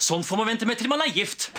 [0.00, 1.50] Sånn får man vente med til man er gift.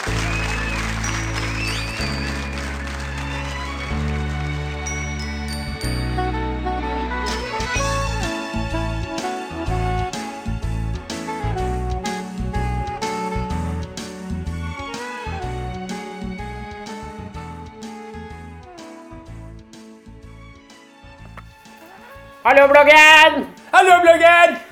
[22.41, 23.45] Hallo, bloggen!
[23.71, 24.70] Hallo, blogger!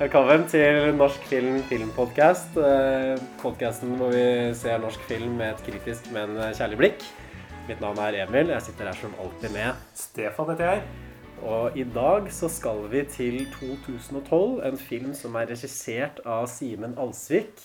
[0.00, 2.54] Velkommen til Norsk film filmpodkast.
[3.42, 4.22] Podkasten hvor vi
[4.56, 7.04] ser norsk film med et kritisk, men kjærlig blikk.
[7.66, 8.48] Mitt navn er Emil.
[8.54, 9.82] Jeg sitter her som alltid med.
[9.92, 10.86] Stefan heter jeg.
[11.44, 16.96] Og i dag så skal vi til 2012, en film som er regissert av Simen
[16.96, 17.60] Alsvik.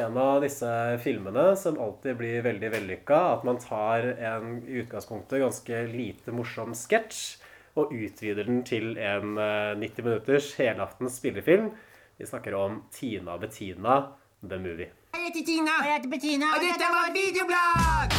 [0.00, 0.72] En av disse
[1.04, 3.20] filmene som alltid blir veldig vellykka.
[3.36, 7.36] At man tar en i utgangspunktet ganske lite morsom sketsj
[7.76, 11.70] og utvider den til en eh, 90 minutters helaftens spillefilm.
[12.18, 14.00] Vi snakker om Tina Bettina
[14.42, 14.90] The Movie.
[15.14, 15.76] Jeg heter Tina.
[15.80, 16.46] Og jeg heter Bettina.
[16.56, 18.18] Og dette var videoblogg!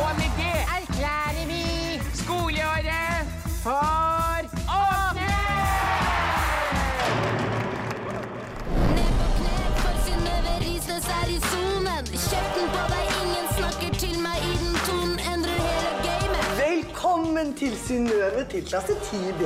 [0.00, 1.64] Og med det erklærer vi
[2.22, 3.26] skoleåret
[3.62, 3.99] for
[17.60, 19.42] til Synnøve til klasse 10B.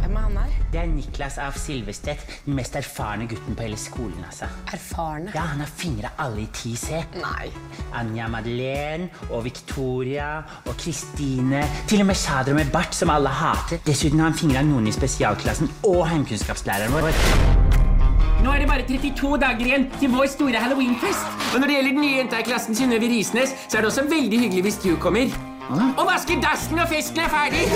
[0.00, 0.50] Hvem er han her?
[0.72, 4.20] Det er Niklas av Silvestedt, den mest erfarne gutten på hele skolen.
[4.26, 4.44] altså.
[4.72, 5.32] Erfarne?
[5.34, 7.00] Ja, Han har fingra alle i 10C.
[7.16, 7.48] Nei.
[7.94, 11.64] Anja Madeleine og Victoria og Kristine.
[11.88, 13.80] Til og med Sadro med bart, som alle hater.
[13.86, 17.69] Dessuten har han fingra noen i spesialklassen og heimkunnskapslæreren vår.
[18.40, 21.26] Nå er det bare 32 dager igjen til vår store halloweenfest.
[21.52, 24.04] Og når det gjelder den nye jenta i klassen Synnøve Risnes, så er det også
[24.08, 25.28] veldig hyggelig hvis du kommer.
[25.70, 27.66] Og vasker dassen når festen er ferdig.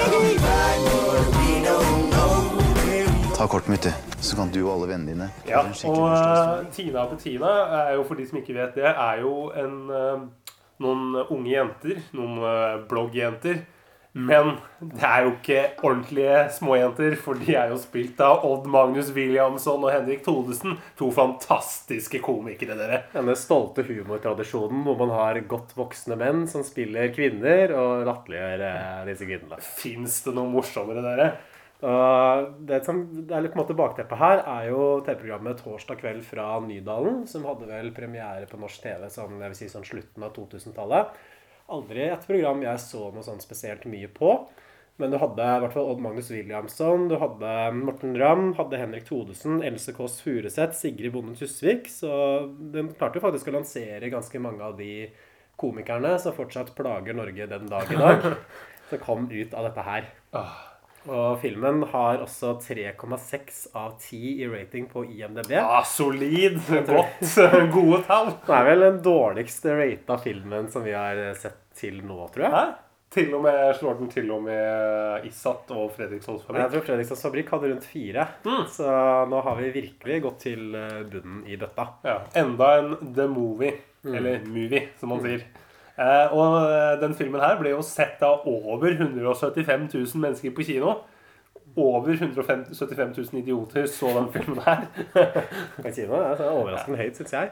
[3.36, 4.16] Ta kortet mitt, du.
[4.24, 8.16] Så kan du og alle vennene dine Ja, og eh, Tina Bettina er jo, for
[8.16, 12.00] de som ikke vet det, er jo en, eh, noen unge jenter.
[12.16, 13.60] Noen eh, bloggjenter.
[14.14, 19.08] Men det er jo ikke ordentlige småjenter, for de er jo spilt av Odd Magnus
[19.16, 20.76] Williamson og Henrik Thodesen.
[21.00, 23.00] To fantastiske komikere, dere.
[23.14, 29.03] Denne stolte humortradisjonen hvor man har godt voksne menn som spiller kvinner og latterliggjør eh,
[29.10, 29.58] disse kvinnene.
[29.82, 31.28] Fins det noe morsommere, dere?
[31.84, 36.22] Det som det er litt på en måte bakteppet her, er jo TV-programmet Torsdag kveld
[36.24, 40.24] fra Nydalen, som hadde vel premiere på norsk TV sånn, jeg vil si sånn slutten
[40.24, 41.19] av 2000-tallet.
[41.72, 44.36] Aldri et program jeg så noe sånn spesielt mye på.
[45.00, 49.08] Men du hadde i hvert fall Odd Magnus Williamson, du hadde Morten Ramm, hadde Henrik
[49.08, 51.88] Thodesen, Else Kåss Furuseth, Sigrid Bonde Tusvik.
[51.91, 52.10] Så
[52.74, 55.08] den klarte jo faktisk å lansere ganske mange av de
[55.58, 58.30] komikerne som fortsatt plager Norge den dag i dag.
[58.91, 60.08] Som kom ut av dette her.
[61.04, 65.53] Og filmen har også 3,6 av 10 i rating på IMDb.
[65.56, 66.60] Ja, solid.
[66.88, 67.26] Godt.
[67.76, 68.32] Gode tall.
[68.47, 72.54] Det er vel den dårligste rata filmen som vi har sett til nå, tror jeg.
[72.54, 72.65] Hæ?
[73.15, 77.53] Til og med slår den til og med Isat og Fredriksholms Jeg tror Fredrikssons Fabrikk
[77.54, 78.25] hadde rundt fire.
[78.75, 78.88] Så
[79.31, 81.86] nå har vi virkelig gått til eh, bunnen i bøtta.
[82.03, 83.76] Ja, enda en The Movie.
[84.04, 85.44] Eller Movie, som man sier.
[85.47, 85.63] Eh,
[86.34, 90.97] og eh, den filmen her ble jo sett av over 175 000 mennesker på kino.
[91.75, 94.84] Over 175 000 idioter så den filmen her.
[95.83, 96.21] På kino.
[96.21, 97.50] Er det overraskende høyt, syns jeg.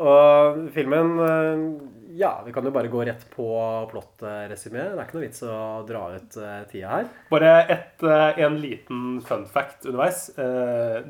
[0.00, 1.62] Og filmen eh,
[2.20, 3.46] Ja, vi kan jo bare gå rett på
[3.92, 4.82] plottresymé.
[4.90, 5.56] Det er ikke noe vits å
[5.88, 7.10] dra ut eh, tida her.
[7.32, 10.26] Bare et, eh, en liten fun fact underveis.
[10.40, 11.00] Eh,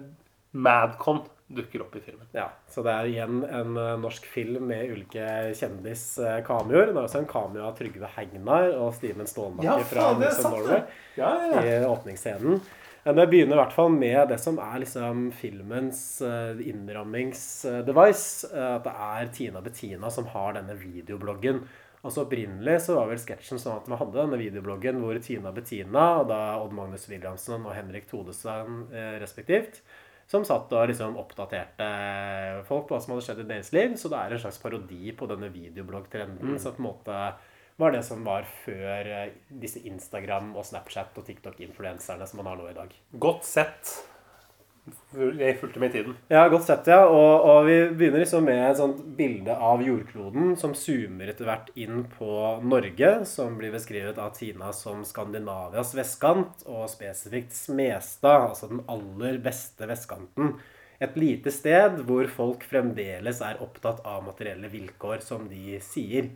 [0.53, 2.27] Madcon dukker opp i filmen.
[2.37, 5.25] Ja, Så det er igjen en eh, norsk film med ulike
[5.59, 6.93] kjendis-cameoer.
[6.93, 10.45] Det er også en kameo av Trygve Hegnar og Steven Stålbakke fra faen, er News
[10.45, 10.85] of Norway.
[11.19, 11.65] Ja, ja, ja.
[11.83, 12.63] i åpningsscenen.
[13.03, 18.51] Men det begynner i hvert fall med det som er liksom filmens uh, innrammingsdevice.
[18.53, 21.63] eh, at det er Tina Bettina som har denne videobloggen.
[22.01, 26.05] Altså Opprinnelig så var vel sketsjen sånn at man hadde denne videobloggen hvor Tina Bettina
[26.21, 29.83] og da Odd Magnus Williamson og Henrik Todesen eh, respektivt
[30.31, 31.87] som satt og liksom oppdaterte
[32.69, 33.97] folk på hva som hadde skjedd i deres liv.
[33.99, 37.23] Så det er en slags parodi på denne videobloggtrenden som på en måte
[37.81, 42.61] var det som var før eh, disse Instagram og Snapchat og TikTok-influenserne som man har
[42.61, 42.95] nå i dag.
[43.25, 43.95] Godt sett.
[45.11, 46.15] Jeg fulgte med i tiden.
[46.31, 47.03] Ja, godt sett, ja.
[47.11, 51.71] Og, og vi begynner liksom med et sånt bilde av jordkloden som zoomer etter hvert
[51.79, 52.31] inn på
[52.65, 59.41] Norge, som blir beskrevet av Tina som Skandinavias vestkant, og spesifikt Smestad, altså den aller
[59.43, 60.57] beste vestkanten.
[61.01, 66.33] Et lite sted hvor folk fremdeles er opptatt av materielle vilkår, som de sier.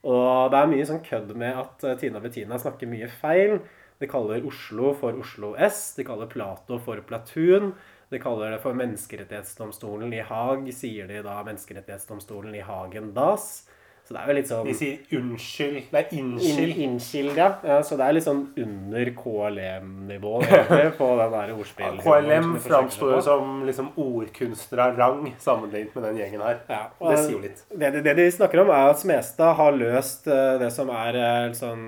[0.00, 3.58] Og det er mye sånn kødd med at Tina Tina Bettina snakker mye feil.
[4.00, 5.94] De kaller Oslo for Oslo S.
[5.96, 7.74] De kaller Plato for Platoon.
[8.08, 13.68] De kaller det for Menneskerettighetsdomstolen i Haag, sier de da Menneskerettighetsdomstolen i Hagen Das.
[14.10, 16.78] Så det er jo litt sånn De sier unnskyld det In, innskyld.
[16.82, 17.46] Innskild, ja.
[17.62, 17.76] ja.
[17.86, 20.32] Så det er litt sånn under KLM-nivå
[20.98, 22.00] på den der ordspill.
[22.02, 26.58] KLM framstår jo som liksom ordkunstner av rang sammenlignet med den gjengen her.
[26.66, 27.62] Ja, Og det sier jo litt.
[27.70, 31.20] Det, det, det de snakker om, er at Smestad har løst eh, det som er
[31.22, 31.86] eh, sånn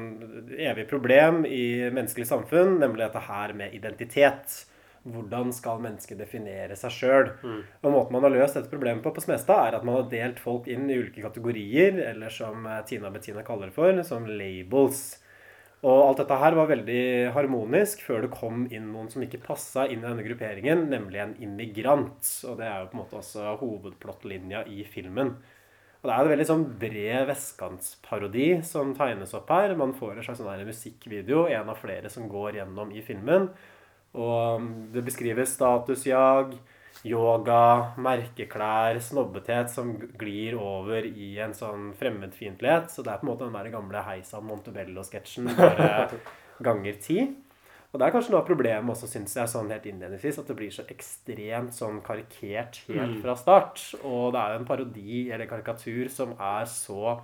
[0.63, 4.63] evig problem i menneskelig samfunn, nemlig dette her med identitet.
[5.03, 7.33] Hvordan skal mennesket definere seg sjøl?
[7.83, 10.39] Og Måten man har løst dette problemet på på Smestad, er at man har delt
[10.39, 15.03] folk inn i ulike kategorier, eller som eh, Tina Bettina kaller det for, som labels.
[15.83, 19.89] Og alt dette her var veldig harmonisk før det kom inn noen som ikke passa
[19.91, 22.23] inn i denne grupperingen, nemlig en immigrant.
[22.47, 25.35] Og det er jo på en måte også hovedplottlinja i filmen.
[26.03, 29.75] Og det er en veldig sånn bred vestkantsparodi som tegnes opp her.
[29.79, 33.51] Man får en slags sånn der musikkvideo, en av flere som går gjennom i filmen.
[34.19, 36.57] Og det beskrives statusjag,
[37.09, 42.93] yoga, merkeklær, snobbethet som glir over i en sånn fremmedfiendtlighet.
[42.93, 46.11] Så det er på en måte den der gamle Heisan Montebello-sketsjen bare
[46.67, 47.25] ganger ti.
[47.93, 50.57] Og det er kanskje noe av problemet også, syns jeg, sånn helt innledningsvis, at det
[50.57, 53.83] blir så ekstremt sånn karikert helt fra start.
[54.01, 57.19] Og det er jo en parodi eller karikatur som er så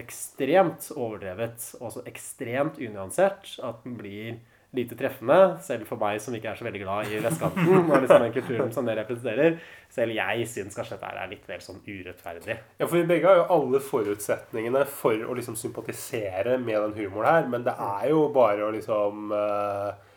[0.00, 4.36] ekstremt overdrevet og så ekstremt unyansert at den blir
[4.72, 7.90] lite treffende, selv for meg som ikke er så veldig glad i vestkanten.
[7.92, 9.58] og liksom den kulturen som det representerer.
[9.92, 12.56] Selv jeg syns kanskje dette er litt vel sånn urettferdig.
[12.78, 17.28] Ja, for vi begge har jo alle forutsetningene for å liksom sympatisere med den humoren
[17.28, 20.08] her, men det er jo bare å liksom eh,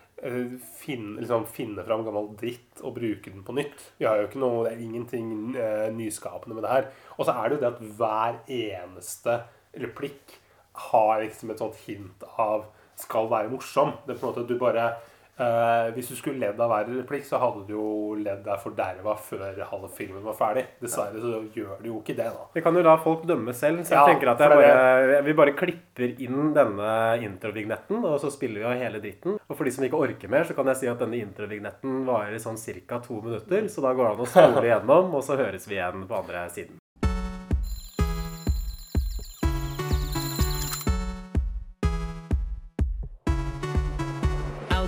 [0.80, 3.90] finne, liksom finne fram gammel dritt og bruke den på nytt.
[4.00, 5.28] Vi har jo ikke noe, Det er ingenting
[5.58, 6.90] uh, nyskapende med det her.
[7.18, 9.38] Og så er det jo det at hver eneste
[9.84, 10.40] replikk
[10.92, 12.70] har liksom et sånt hint av
[13.02, 13.94] skal være morsom.
[14.06, 14.86] Det er på en måte at du bare
[15.38, 19.18] eh, Hvis du skulle ledd av hver replikk, så hadde du jo ledd deg forderva
[19.20, 20.64] før halve filmen var ferdig.
[20.80, 22.46] Dessverre så gjør du jo ikke det, da.
[22.56, 25.36] Vi kan jo la folk dømme selv, så jeg Ja, tenker at jeg bare, vi
[25.42, 26.94] bare klipper inn denne
[27.28, 29.36] introvignetten, og så spiller vi av hele dritten.
[29.50, 32.38] Og for de som ikke orker mer, så kan jeg si at denne introvignetten varer
[32.38, 32.56] i sånn
[32.88, 33.02] ca.
[33.04, 33.68] to minutter.
[33.68, 36.48] Så da går det an å spole igjennom, og så høres vi igjen på andre
[36.56, 36.80] siden.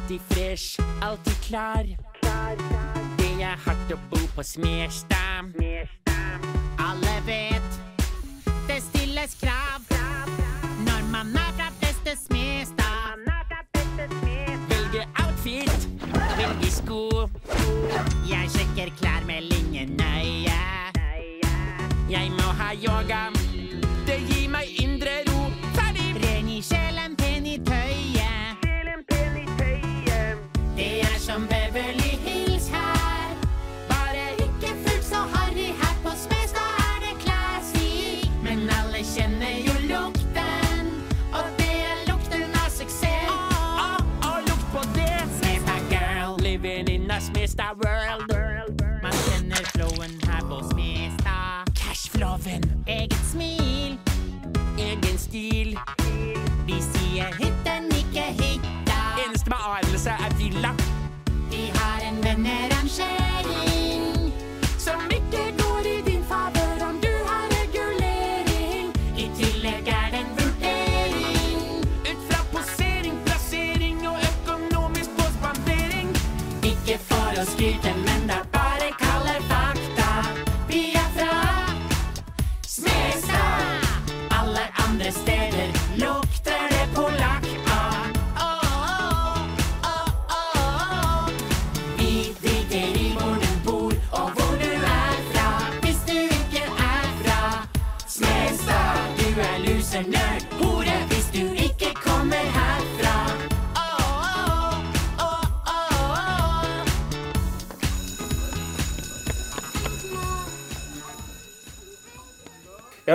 [0.08, 1.84] Alltid fresh, alltid klar.
[3.18, 5.52] Det er hardt å bo på Smestad.
[6.80, 7.76] Alle vet
[8.70, 9.84] det stilles krav
[10.88, 12.77] når man er fra beste Smestad.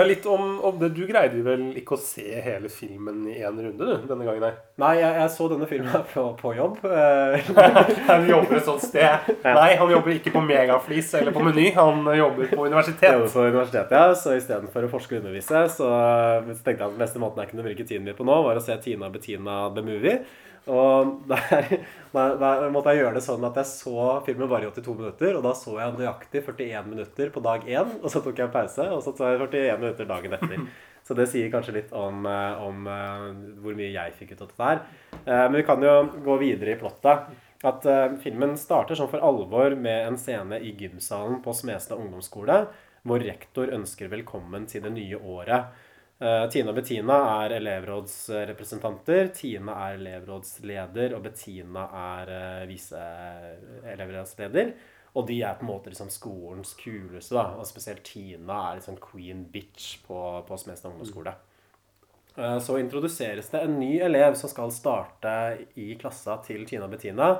[0.03, 0.91] Ja, litt om, om det.
[0.97, 4.59] Du greide vel ikke å se hele filmen i én runde, du, denne gangen her?
[4.83, 6.77] Nei, jeg, jeg så denne filmen her på, på jobb.
[6.99, 7.49] eh,
[8.09, 9.31] Han jobber et sånt sted.
[9.45, 11.69] Nei, han jobber ikke på Megaflis eller på Meny.
[11.79, 13.15] Han jobber på universitet.
[13.15, 15.91] jobber på universitetet, ja, så istedenfor å forske og undervise, så,
[16.49, 18.59] så tenkte jeg at den beste måten jeg kunne bruke tiden min på nå, var
[18.59, 20.17] å se Tina Bettina The Movie.
[20.71, 21.73] Og der,
[22.13, 25.35] der, der måtte jeg gjøre det sånn at jeg så filmen bare i 82 minutter,
[25.35, 28.53] og da så jeg nøyaktig 41 minutter på dag én, og så tok jeg en
[28.53, 30.67] pause, og så så jeg 41 minutter dagen etter.
[31.03, 33.23] Så det sier kanskje litt om, eh, om eh,
[33.59, 34.77] hvor mye jeg fikk ut av dette her.
[35.17, 37.25] Eh, Men vi kan jo gå videre i plottet.
[37.63, 37.85] At
[38.19, 42.57] filmen starter sånn for alvor med en scene i gymsalen på Smestad ungdomsskole,
[43.07, 45.71] hvor rektor ønsker velkommen til det nye året.
[46.23, 49.27] Eh, Tina og Bettina er elevrådsrepresentanter.
[49.35, 54.71] Tina er elevrådsleder, og Bettina er uh, viseelevrådsleder.
[55.13, 57.43] Og de er på en måte liksom skolens kuleste, da.
[57.59, 61.33] Og spesielt Tina er liksom queen bitch på, på Smestad ungdomsskole.
[62.37, 66.91] Eh, Så introduseres det en ny elev som skal starte i klassa til Tina og
[66.95, 67.35] Bettina.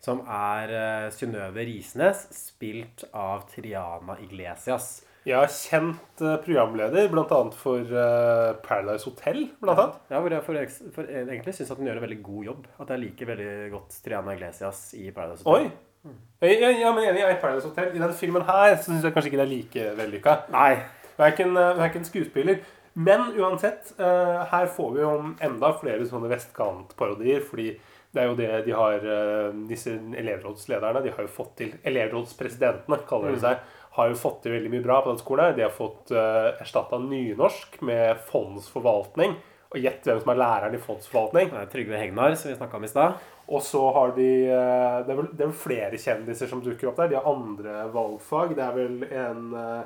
[0.00, 5.02] Som er eh, Synnøve Risnes, spilt av Triana Iglesias.
[5.28, 7.38] Jeg har kjent eh, programleder, bl.a.
[7.52, 9.42] for eh, Paradise Hotel.
[9.60, 9.98] Blant annet.
[10.08, 12.70] Ja, hvor jeg for, for egentlig syns hun gjør en veldig god jobb.
[12.80, 15.66] At jeg liker veldig godt Triana Iglesias i Paradise Oi!
[15.66, 16.54] Hotel.
[16.62, 17.90] Ja, ja, men enig, er i Paradise Hotel.
[17.92, 20.36] I denne filmen her så syns jeg kanskje ikke det er like vellykka.
[20.54, 20.72] Nei.
[21.10, 22.64] Hun er ikke en, hun er ikke en skuespiller.
[22.98, 25.10] Men uansett, uh, her får vi jo
[25.44, 27.44] enda flere sånne vestkantparodier.
[27.44, 27.74] Fordi
[28.16, 33.02] det er jo det de har uh, Disse elevrådslederne de har jo fått til Elevrådspresidentene,
[33.10, 33.60] kaller de seg.
[33.98, 35.48] Har jo fått til veldig mye bra på den skolen.
[35.48, 35.56] her.
[35.58, 39.34] De har fått uh, erstatta nynorsk med fondsforvaltning.
[39.68, 41.50] Og gjett hvem som er læreren i fondsforvaltning.
[41.52, 43.18] Det er Trygve Hegnar, som vi snakka om i stad.
[43.48, 46.90] Og så har de eh, det er, vel, det er vel flere kjendiser som dukker
[46.90, 47.12] opp der.
[47.12, 48.52] De har andre valgfag.
[48.56, 49.82] Det er vel en uh,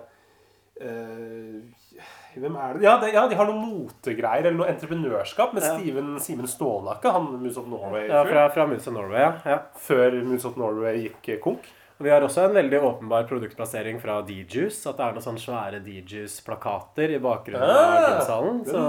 [0.82, 1.92] eh,
[2.32, 2.86] Hvem er det?
[2.86, 5.74] Ja, det, ja, de har noen motegreier eller noe entreprenørskap med Ja.
[5.76, 7.12] Steven Simen Stålnakke.
[7.12, 9.32] Han Moose of Norway Ja, fra, fra Moose of Norway, ja.
[9.46, 9.60] ja.
[9.78, 11.68] før Moose of Norway gikk eh, konk.
[12.02, 14.80] Og vi har også en veldig åpenbar produktplassering fra D-Juice.
[14.90, 18.56] At det er noen sånne svære D-Juice-plakater i bakgrunnen av Ah, gymsalen.
[18.66, 18.80] Så,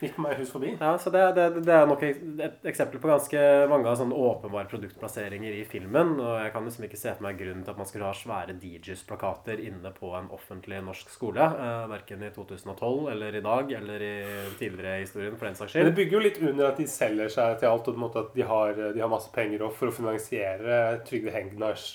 [0.00, 0.70] gikk meg hus forbi.
[0.80, 4.70] ja, så det, det, det er nok et eksempel på ganske mange av sånne åpenbare
[4.70, 6.14] produktplasseringer i filmen.
[6.16, 8.56] Og jeg kan liksom ikke se for meg grunnen til at man skulle ha svære
[8.62, 11.44] D-Juice-plakater inne på en offentlig norsk skole.
[11.52, 14.14] Eh, verken i 2012 eller i dag eller i
[14.62, 17.28] tidligere i historien, for den saks Men det bygger jo litt under at de selger
[17.36, 19.76] seg til alt, og på en måte at de har, de har masse penger opp
[19.76, 21.90] for å finansiere Trygve Hegnars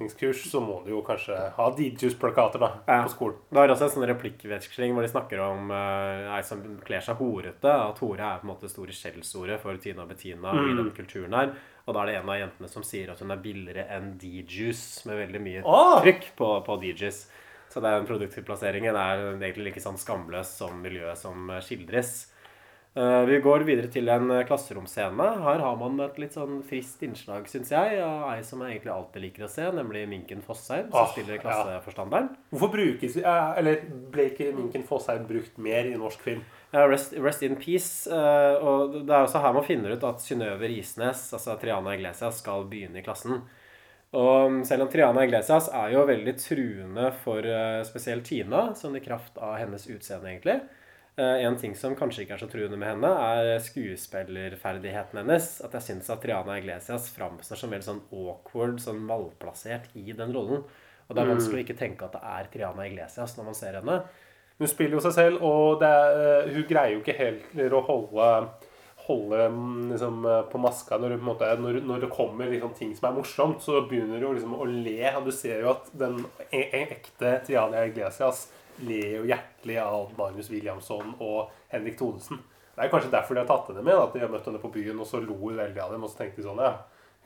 [0.00, 3.02] fondsforvaltningskurs, så må du jo kanskje ha DJs-plakater da, Ja.
[3.04, 3.36] på skolen.
[3.50, 7.16] Det er også en sånn replikkveksling hvor de snakker om uh, ei som kler seg
[7.16, 7.64] horete.
[7.70, 10.90] At hore er på en måte det store skjellsordet for Tina og Bettina i den
[10.90, 11.52] kulturen her.
[11.86, 15.06] Og da er det en av jentene som sier at hun er billigere enn D-juice,
[15.06, 16.00] med veldig mye Åh!
[16.02, 17.26] trykk på, på D-juice.
[17.70, 22.29] Så det er en produktplasseringen er egentlig like sånn skamløs som miljøet som eh, skildres.
[22.94, 25.26] Eh, Vi går videre til en eh, klasseromscene.
[25.44, 28.94] Her har man et litt sånn friskt innslag, syns jeg, av ei som jeg egentlig
[28.96, 32.24] alltid liker å se, nemlig Minken Fossheim, som oh, spiller ja.
[32.50, 36.42] Hvorfor brukes eh, Eller ble ikke Minken Fossheim brukt mer i norsk film?
[36.74, 38.06] Rest, rest in peace.
[38.10, 42.68] og det er også her man finner ut at Synnøve Risnes, altså Triana Iglesias, skal
[42.70, 43.40] begynne i klassen.
[44.14, 47.42] Og selv om Triana Iglesias er jo veldig truende for
[47.88, 50.60] spesielt Tina, sånn i kraft av hennes utseende, egentlig.
[51.16, 55.50] Eh, en ting som kanskje ikke er så truende med henne, er skuespillerferdigheten hennes.
[55.66, 60.34] At jeg syns at Triana Iglesias framstår som veldig sånn awkward, sånn malplassert i den
[60.36, 60.64] rollen.
[61.08, 63.80] Og det er vanskelig å ikke tenke at det er Triana Iglesias når man ser
[63.80, 64.00] henne.
[64.60, 67.86] Hun spiller jo seg selv, og det er, eh, hun greier jo ikke helt å
[67.88, 68.32] holde
[69.10, 72.94] holde mm, liksom, eh, på maska når, på måte, når, når det kommer liksom, ting
[72.96, 73.62] som er morsomt.
[73.64, 75.02] Så begynner hun liksom å le.
[75.18, 78.48] Og du ser jo at den e e ekte Triana Iglesias
[78.86, 82.40] ler jo hjertelig av Magnus Williamson og Henrik Thodesen.
[82.74, 83.98] Det er kanskje derfor de har tatt henne med.
[83.98, 86.04] At de har møtt henne på byen, og så lo hun veldig av dem.
[86.06, 86.74] Og så tenkte de sånn Ja,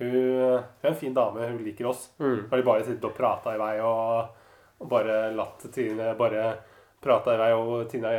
[0.00, 1.50] hun, hun er en fin dame.
[1.52, 2.08] Hun liker oss.
[2.18, 4.40] Så har de bare sittet og prata i vei og,
[4.82, 6.48] og bare latt Trine bare
[7.04, 7.50] prata i vei.
[7.54, 8.10] Og Tina,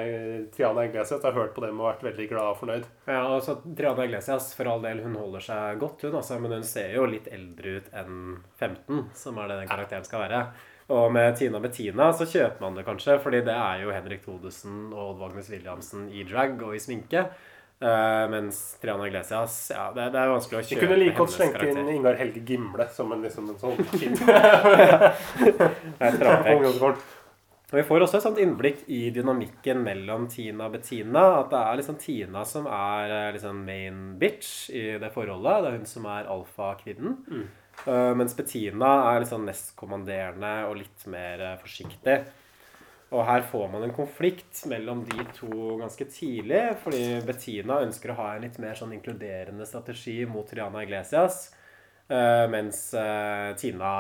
[0.56, 2.88] Triana Iglesias har hørt på dem og vært veldig glad og fornøyd.
[3.10, 6.68] Ja, altså Triana Iglesias, for all del, hun holder seg godt, hun, altså, men hun
[6.68, 8.22] ser jo litt eldre ut enn
[8.62, 10.46] 15, som er det den karakteren skal være.
[10.94, 14.94] Og med Tina Bettina så kjøper man det kanskje, fordi det er jo Henrik Thodesen
[14.94, 17.26] og Odd-Wagnes-Williamsen i drag og i sminke.
[17.76, 20.80] Uh, mens Triana Iglesias Ja, det, det er vanskelig å kjøpe hennes karakter.
[20.80, 21.90] Vi kunne like godt slengt inn.
[21.98, 24.16] Ingar Helge Gimle som en, liksom, en sånn kid.
[27.66, 31.24] Og vi får også et sånt innblikk i dynamikken mellom Tina og Bettina.
[31.42, 35.66] At det er liksom Tina som er eh, liksom main bitch i det forholdet.
[35.66, 37.18] Det er hun som er alfakvinnen.
[37.26, 37.65] Uh,
[38.18, 42.18] mens Bettina er liksom nestkommanderende og litt mer eh, forsiktig.
[43.14, 46.64] Og her får man en konflikt mellom de to ganske tidlig.
[46.82, 51.50] Fordi Bettina ønsker å ha en litt mer sånn inkluderende strategi mot Triana Iglesias.
[52.08, 53.92] Eh, mens eh, Tina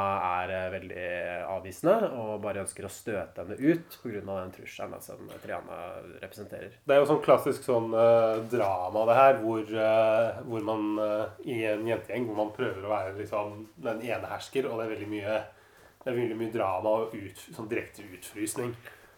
[0.41, 1.07] er eh, veldig
[1.51, 4.21] avvisende og bare ønsker å støte henne ut pga.
[4.27, 5.79] den trusselen som Triana
[6.23, 6.77] representerer.
[6.85, 11.45] Det er jo sånn klassisk sånn uh, drama, det her, hvor, uh, hvor man uh,
[11.45, 14.93] i en jentegjeng hvor man prøver å være liksom den ene hersker, og det er
[14.95, 15.39] veldig mye,
[16.03, 18.75] det er veldig mye drama og ut, sånn direkte utfrysning.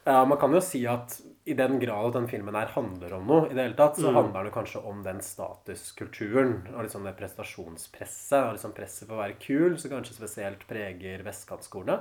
[0.07, 3.25] Ja, man kan jo si at i den grad at den filmen her handler om
[3.29, 7.15] noe, i det hele tatt, så handler den kanskje om den statuskulturen og liksom det
[7.19, 11.99] prestasjonspresset og liksom presset på å være kul, som kanskje spesielt preger vestkantskolene.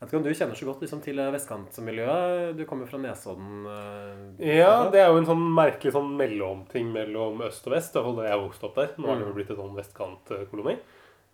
[0.00, 2.54] Jeg vet ikke om du kjenner så godt liksom, til vestkantmiljøet.
[2.56, 3.66] Du kommer fra Nesodden.
[3.68, 7.92] eh, Ja, det er jo en sånn merkelig sånn mellomting mellom øst og vest.
[7.92, 8.94] I hvert fall da jeg vokste opp der.
[8.96, 10.78] Nå har det jo blitt en sånn vestkantkoloni.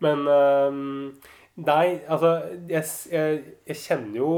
[0.03, 1.15] Men øhm,
[1.57, 2.35] Nei, altså
[2.69, 3.39] Jeg, jeg,
[3.71, 4.33] jeg kjenner jo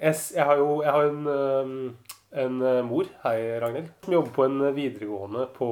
[0.00, 1.96] jeg, jeg har jo Jeg har en, øhm,
[2.32, 5.68] en øh, mor, hei Ragnhild, som jobber på en videregående på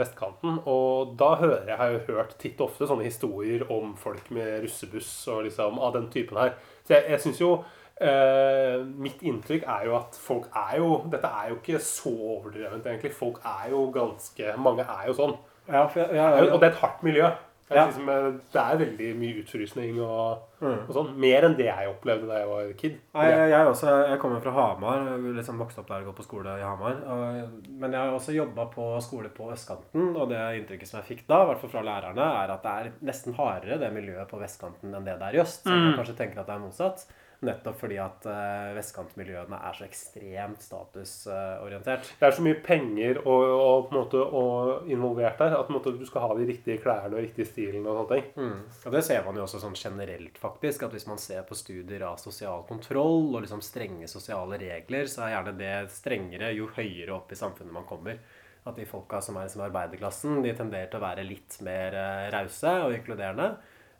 [0.00, 0.58] vestkanten.
[0.66, 4.64] Og da hører jeg, har jeg hørt titt og ofte sånne historier om folk med
[4.64, 6.58] russebuss og liksom av den typen her.
[6.82, 7.54] Så jeg, jeg syns jo
[8.02, 12.86] Eh, mitt inntrykk er jo at folk er jo Dette er jo ikke så overdrevent,
[12.88, 13.12] egentlig.
[13.14, 15.36] Folk er jo ganske Mange er jo sånn.
[15.68, 17.28] Ja, jeg, jeg, Og det er et hardt miljø.
[17.76, 17.84] Ja.
[17.88, 21.10] liksom, eh, det er veldig mye utfrysning og, og sånn.
[21.22, 22.98] Mer enn det jeg opplevde da jeg var kid.
[23.16, 25.06] Nei, jeg, jeg, også, jeg kommer fra Hamar.
[25.10, 27.00] Jeg liksom Vokste opp der og gått på skole i Hamar.
[27.14, 31.10] Og, men jeg har også jobba på skole på østkanten, og det inntrykket som jeg
[31.12, 34.94] fikk da, i fra lærerne, er at det er nesten hardere det miljøet på vestkanten
[34.94, 35.64] enn det det er i øst.
[35.66, 37.06] Så man kanskje tenker at det er motsatt.
[37.42, 42.12] Nettopp fordi at uh, vestkantmiljøene er så ekstremt statusorientert.
[42.20, 46.28] Det er så mye penger og, og, måte, og involvert der at måte, du skal
[46.28, 48.28] ha de riktige klærne og riktige stilen og sånne ting.
[48.38, 48.60] Mm.
[48.86, 50.86] Og det ser man jo også sånn generelt, faktisk.
[50.86, 55.26] At hvis man ser på studier av sosial kontroll og liksom strenge sosiale regler, så
[55.26, 58.22] er gjerne det strengere jo høyere opp i samfunnet man kommer.
[58.62, 62.26] At de folka som er liksom arbeiderklassen, de tenderer til å være litt mer eh,
[62.30, 63.56] rause og inkluderende.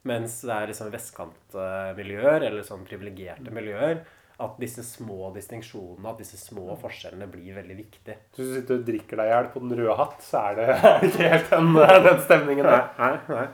[0.08, 4.02] Mens det er liksom vestkantmiljøer, eller sånn privilegerte miljøer,
[4.42, 8.16] at disse små distinksjonene, at disse små forskjellene blir veldig viktige.
[8.34, 10.70] Hvis du sitter og drikker deg i hjel på Den røde hatt, så er det,
[11.10, 11.76] ikke helt den,
[12.08, 12.88] den stemningen der.
[12.98, 13.46] Nei, nei.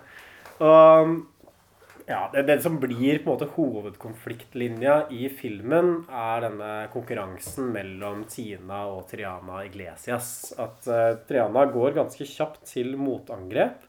[0.58, 1.18] Og
[2.08, 8.22] ja, det, det som blir på en måte hovedkonfliktlinja i filmen, er denne konkurransen mellom
[8.32, 10.54] Tina og Triana Iglesias.
[10.56, 13.84] At uh, Triana går ganske kjapt til motangrep.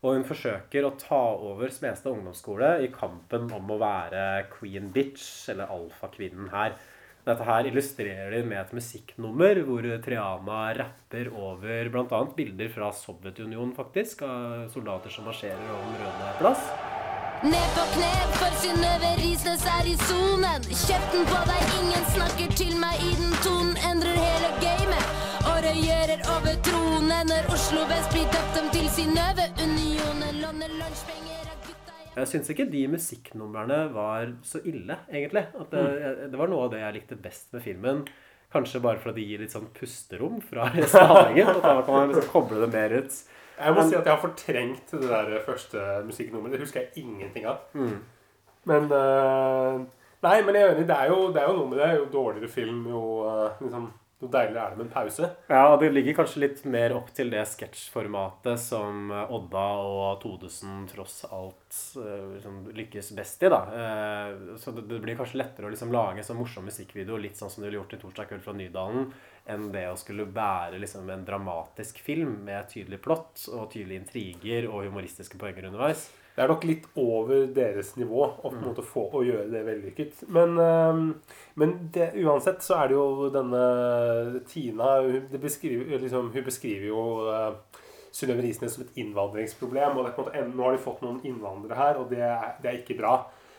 [0.00, 5.26] Og hun forsøker å ta over Smestad ungdomsskole i kampen om å være queen bitch,
[5.52, 6.78] eller alfakvinnen her.
[7.26, 12.22] Dette her illustrerer de med et musikknummer hvor Triana rapper over bl.a.
[12.36, 16.64] bilder fra Sovjetunionen, faktisk, av soldater som marsjerer over Den røde plass.
[17.40, 20.66] Ned på kne, for Synnøve Risnes er i sonen.
[20.68, 23.79] Kjeften på deg, ingen snakker til meg i den tonen.
[25.70, 27.28] Regjerer over tronen.
[27.30, 30.40] Når Oslo Vest blir døpt om til Synnøve Unionen.
[30.42, 35.44] Låner lunsjpenger av gutta Jeg syns ikke de musikknumrene var så ille, egentlig.
[35.62, 35.84] At det,
[36.32, 38.02] det var noe av det jeg likte best med filmen.
[38.50, 41.52] Kanskje bare fordi de gir litt sånn pusterom fra resten av handlingen.
[41.52, 43.22] At da kan man liksom koble det mer ut.
[43.60, 46.56] Jeg må si at jeg har fortrengt det der første musikknummeret.
[46.56, 47.62] Det husker jeg ingenting av.
[48.66, 49.86] Men uh,
[50.26, 50.90] Nei, men jeg er enig.
[50.90, 51.94] Det er jo, det er jo noe med det.
[52.00, 55.28] Jo dårligere film, jo, uh, liksom, jo deiligere er det med en pause.
[55.48, 60.20] Ja, og det ligger kanskje litt mer opp til det sketsjformatet som eh, Odda og
[60.20, 63.62] Todesen tross alt eh, liksom, lykkes best i, da.
[63.80, 67.50] Eh, Så det blir kanskje lettere å liksom lage en sånn morsom musikkvideo, litt sånn
[67.50, 69.10] som du ville gjort i 'Torsdag kveld fra Nydalen',
[69.50, 74.68] enn det å skulle bære liksom en dramatisk film med tydelig plott og tydelige intriger
[74.68, 76.10] og humoristiske poenger underveis.
[76.40, 80.22] Det er nok litt over deres nivå å måte få å gjøre det vellykket.
[80.32, 80.54] Men,
[81.60, 83.60] men det, uansett så er det jo denne
[84.48, 90.00] Tina Hun, beskriver, liksom, hun beskriver jo uh, Synnøve Risnes som et innvandringsproblem.
[90.00, 92.96] Og måte, nå har de fått noen innvandrere her, og det er, det er ikke
[93.02, 93.18] bra.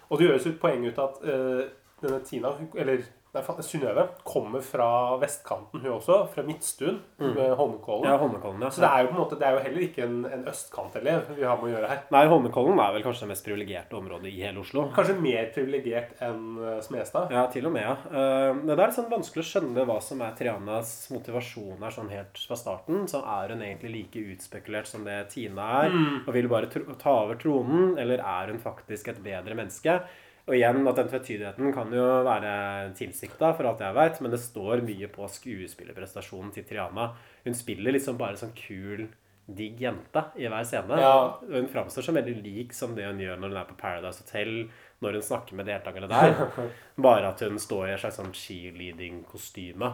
[0.10, 1.62] Og det gjøres et poeng ut av at uh,
[2.02, 6.28] denne Tina, eller Synnøve, kommer fra vestkanten, hun også.
[6.34, 7.36] Fra Midtstuen, Mm.
[7.56, 8.04] Holmenkollen.
[8.10, 8.70] Ja, Holmenkollen, ja.
[8.70, 11.30] Så det er jo på en måte, det er jo heller ikke en, en østkantelev
[11.38, 12.00] vi har med å gjøre her.
[12.12, 14.84] Nei, Holmenkollen er vel kanskje det mest privilegerte området i hele Oslo.
[14.96, 17.32] Kanskje mer privilegert enn eh, Smestad.
[17.32, 17.96] Ja, til og med, ja.
[18.12, 22.42] Eh, Det er sånn vanskelig å skjønne hva som er Trianas motivasjon her sånn helt
[22.48, 23.06] fra starten.
[23.08, 25.96] Så er hun egentlig like utspekulert som det Tina er,
[26.28, 26.68] og vil bare
[27.00, 30.02] ta over tronen, eller er hun faktisk et bedre menneske?
[30.50, 32.52] Og igjen, at den tvetydigheten kan jo være
[32.98, 37.12] tilsikta, for alt jeg veit, men det står mye på skuespillerprestasjonen til Triana.
[37.46, 39.06] Hun spiller liksom bare sånn kul,
[39.52, 40.98] digg jente i hver scene.
[41.02, 41.14] Ja.
[41.14, 44.24] Og Hun framstår som veldig lik som det hun gjør når hun er på Paradise
[44.24, 44.56] Hotel,
[45.02, 46.36] når hun snakker med deltakerne der.
[47.08, 49.92] Bare at hun står i et slags sånn cheerleading-kostyme.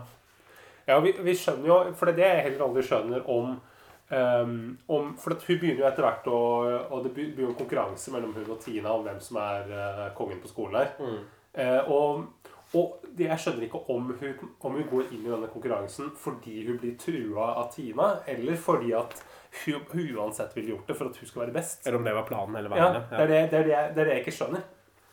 [0.88, 3.58] Ja, vi, vi skjønner jo For det er det jeg heller aldri skjønner om,
[4.12, 6.39] ehm, om For at hun begynner jo etter hvert å
[6.91, 9.72] Og det begynner blir jo en konkurranse mellom hun og Tina om hvem som er
[9.74, 10.93] uh, kongen på skolen her.
[11.54, 12.28] Eh, og
[12.76, 16.65] og det, jeg skjønner ikke om hun, om hun går inn i denne konkurransen fordi
[16.67, 19.13] hun blir trua av Tina, eller fordi at
[19.63, 21.88] hun, hun uansett ville gjort det for at hun skal være best.
[21.88, 23.08] Eller om det var planen hele Ja, veien.
[23.10, 24.65] det, er det, det, er det, jeg- det er det jeg ikke skjønner.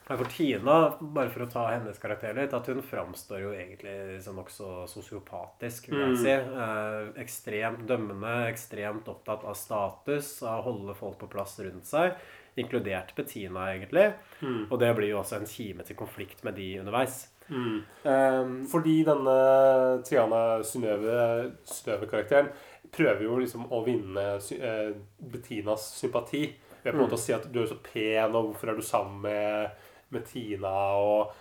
[0.04, 4.36] For Tina, bare for å ta hennes karakter litt, at hun framstår jo egentlig som
[4.36, 6.34] nokså sosiopatisk, vil jeg si.
[6.34, 12.12] Eh, ekstremt dømmende, ekstremt opptatt av status, av å holde folk på plass rundt seg.
[12.60, 14.10] Inkludert Bettina, egentlig.
[14.70, 17.30] Og det blir jo også en kime til konflikt med de underveis.
[18.04, 19.38] Eh, Fordi denne
[20.04, 21.16] Triana Synnøve
[21.64, 22.52] Synnøve-karakteren
[22.94, 26.44] prøver jo liksom å vinne eh, Bettinas sympati.
[26.84, 28.84] Ved på en måte å si at du er så pen, og hvorfor er du
[28.84, 29.70] sammen med,
[30.14, 30.74] med Tina?
[30.98, 31.34] Og,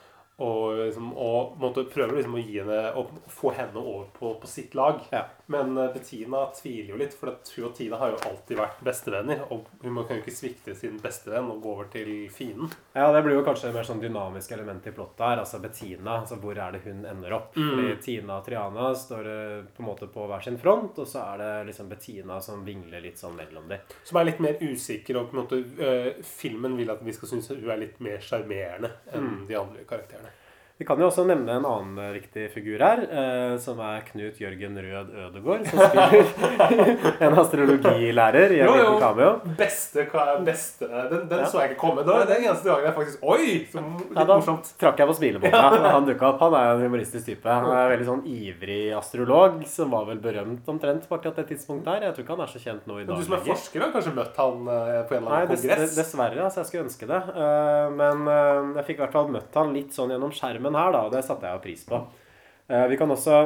[0.44, 4.50] og, liksom, og måtte prøve liksom å gi henne å få henne over på, på
[4.50, 5.00] sitt lag.
[5.14, 5.26] Ja.
[5.52, 9.44] Men eh, Bettina tviler jo litt, for hun og Tina har jo alltid vært bestevenner.
[9.54, 12.72] Og hun kan jo ikke svikte sin bestevenn og gå over til fienden.
[12.96, 15.44] Ja, det blir jo kanskje et mer sånn dynamisk element i plottet her.
[15.44, 17.52] Altså Bettina, altså hvor er det hun ender opp?
[17.56, 21.26] Fordi Tina og Triana står eh, på en måte på hver sin front, og så
[21.34, 23.84] er det liksom Bettina som vingler litt sånn mellom dem.
[24.08, 27.36] Som er litt mer usikker, og på en måte øh, filmen vil at vi skal
[27.36, 30.33] synes at hun er litt mer sjarmerende enn de andre karakterene.
[30.84, 34.36] Vi kan jo også nevne en annen eh, viktig figur her, eh, som er Knut
[34.41, 36.74] Jørgen Rød Ødegård, som spiller
[37.24, 38.82] en astrologilærer i en Jo, jo.
[38.82, 39.30] liten cameo.
[39.62, 40.04] Beste,
[40.43, 41.46] beste Den, den Ja.
[41.48, 42.04] så jeg ikke komme.
[42.04, 43.46] Var den eneste gangen jeg faktisk Oi!
[43.72, 44.74] Så litt Ja, da morsomt.
[44.82, 45.56] trakk jeg på smilebåndet.
[45.56, 46.43] da han dukka opp.
[46.43, 47.48] Han er en humoristisk type.
[47.48, 51.48] Han er en veldig sånn ivrig astrolog, som var vel berømt omtrent på akkurat det
[51.54, 52.08] tidspunktet her.
[52.10, 53.24] Jeg tror ikke han er så kjent nå i Men dag.
[53.24, 55.63] du som er forsker, har kanskje møtt han øh, på en eller Nei, annen dess,
[55.63, 55.96] kongress?
[56.02, 56.43] dessverre.
[56.50, 57.22] altså Jeg skulle ønske det.
[57.48, 60.92] Eh, Men eh, jeg fikk i hvert fall møtt han litt sånn gjennom skjermen her,
[60.96, 62.00] da, og det satte jeg pris på.
[62.70, 63.42] Eh, Vi kan også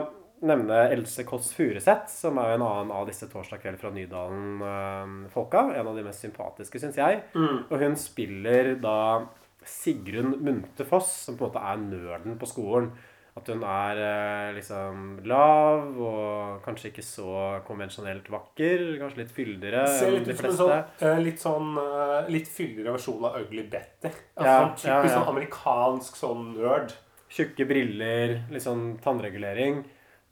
[0.46, 5.72] nevne Else Kåss Furuseth, som er en annen av disse Torsdag kveld fra Nydalen-folka.
[5.76, 7.22] En av de mest sympatiske, syns jeg.
[7.38, 9.26] Og hun spiller da
[9.68, 12.92] Sigrun Munthe Foss, som på en måte er nerden på skolen.
[13.38, 17.34] At hun er eh, liksom lav og kanskje ikke så
[17.68, 18.86] konvensjonelt vakker.
[18.98, 20.58] Kanskje litt fyldigere enn de fleste.
[20.98, 21.76] sånn, litt sånn
[22.34, 24.10] Litt fyldigere versjon av Ugly Betty.
[24.10, 25.20] Altså, Ja, sånn ja, typisk ja.
[25.20, 26.96] sånn amerikansk sånn nerd.
[27.34, 29.84] Tjukke briller, litt sånn tannregulering.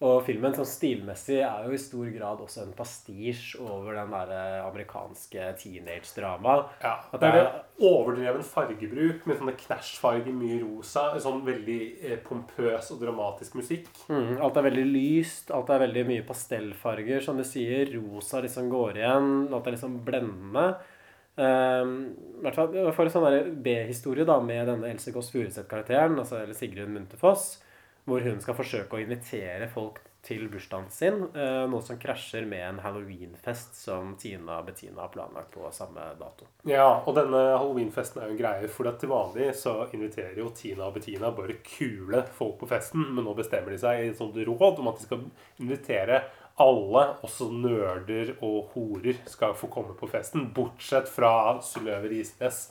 [0.04, 4.32] Og filmen sånn stilmessig er jo i stor grad også en pastisj over den der
[4.36, 6.74] eh, amerikanske teenage-dramaet.
[6.84, 7.48] Ja, At det er
[7.80, 11.06] overdreven fargebruk med sånne knæsjfarger, mye rosa.
[11.24, 13.88] Sånn veldig eh, pompøs og dramatisk musikk.
[14.12, 17.88] Mm, alt er veldig lyst, alt er veldig mye pastellfarger, som du sier.
[17.96, 19.32] Rosa liksom går igjen.
[19.56, 20.74] Alt er liksom blendende.
[21.36, 26.56] Um, hvert fall For en sånn B-historie da med denne Else Kåss Furuseth-karakteren, altså eller
[26.56, 27.58] Sigrun Munthe Foss,
[28.08, 31.20] hvor hun skal forsøke å invitere folk til bursdagen sin.
[31.36, 36.08] uh, noe som krasjer med en halloweenfest som Tina og Bettina har planlagt på samme
[36.20, 36.48] dato.
[36.66, 40.88] Ja, og denne halloweenfesten er jo en greie, for til vanlig så inviterer jo Tina
[40.88, 44.40] og Bettina bare kule folk på festen, men nå bestemmer de seg i et sånt
[44.40, 45.28] råd om at de skal
[45.62, 46.24] invitere
[46.58, 52.70] alle, også nerder og horer, skal få komme på festen, bortsett fra Synnøve Risnes.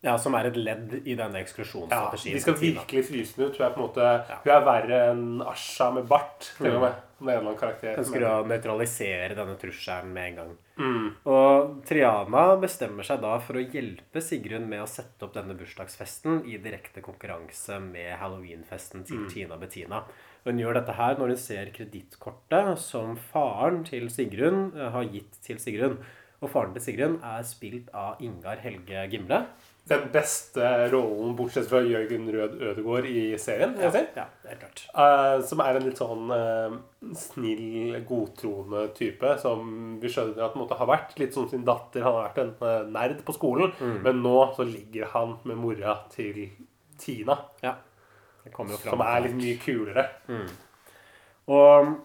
[0.00, 2.30] Ja, Som er et ledd i denne eksklusjonsstrategien.
[2.30, 3.56] Ja, de skal virkelig fryse den ut.
[3.58, 4.10] Hun er på en måte
[4.44, 7.00] Hun er verre enn Asha med bart, til og med.
[7.20, 7.96] eller annen karakter.
[7.98, 10.52] Ønsker å nøytralisere denne trusselen med en gang.
[10.78, 11.08] Mm.
[11.26, 16.44] Og Triana bestemmer seg da for å hjelpe Sigrun med å sette opp denne bursdagsfesten
[16.46, 19.28] i direkte konkurranse med halloweenfesten til Mm.
[19.34, 20.04] Tina Bettina.
[20.46, 25.40] Hun gjør dette her når hun ser kredittkortet som faren til Sigrun eh, har gitt
[25.44, 25.98] til Sigrun.
[26.38, 29.42] Og faren til Sigrun er spilt av Ingar Helge Gimle.
[29.88, 33.72] Den beste rollen, bortsett fra Jørgen Rød Ødegård i serien.
[33.78, 34.02] si.
[34.16, 34.82] Ja, helt klart.
[34.92, 36.76] Uh, som er en litt sånn uh,
[37.16, 39.32] snill, godtroende type.
[39.40, 42.04] Som vi skjønner at måte har vært litt som sin datter.
[42.04, 43.72] Han har vært en uh, nerd på skolen.
[43.80, 43.98] Mm.
[44.04, 46.44] Men nå så ligger han med mora til
[47.00, 47.38] Tina.
[47.64, 47.78] Ja.
[47.78, 48.37] Det kommer jo fram
[48.96, 50.08] Som er litt mye kulere.
[51.48, 51.96] Og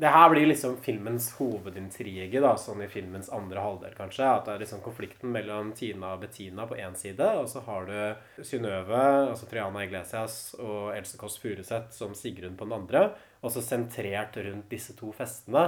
[0.00, 4.24] det her blir liksom filmens hovedintrige, da, sånn i filmens andre halvdel, kanskje.
[4.24, 7.84] At det er liksom konflikten mellom Tina og Bettina på én side, og så har
[7.84, 13.10] du Synnøve, altså Triana Iglesias, og Else Kåss Furuseth som Sigrun på den andre.
[13.44, 15.66] Og så sentrert rundt disse to festene,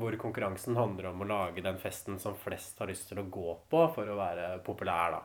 [0.00, 3.58] hvor konkurransen handler om å lage den festen som flest har lyst til å gå
[3.68, 5.22] på for å være populær, da.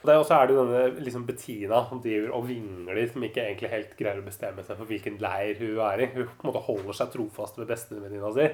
[0.00, 3.72] Og så er det jo denne liksom Bettina som driver og vingler, som ikke egentlig
[3.72, 6.12] helt greier å bestemme seg for hvilken leir hun er i.
[6.14, 8.46] Hun på en måte holder seg trofast ved bestevenninna si,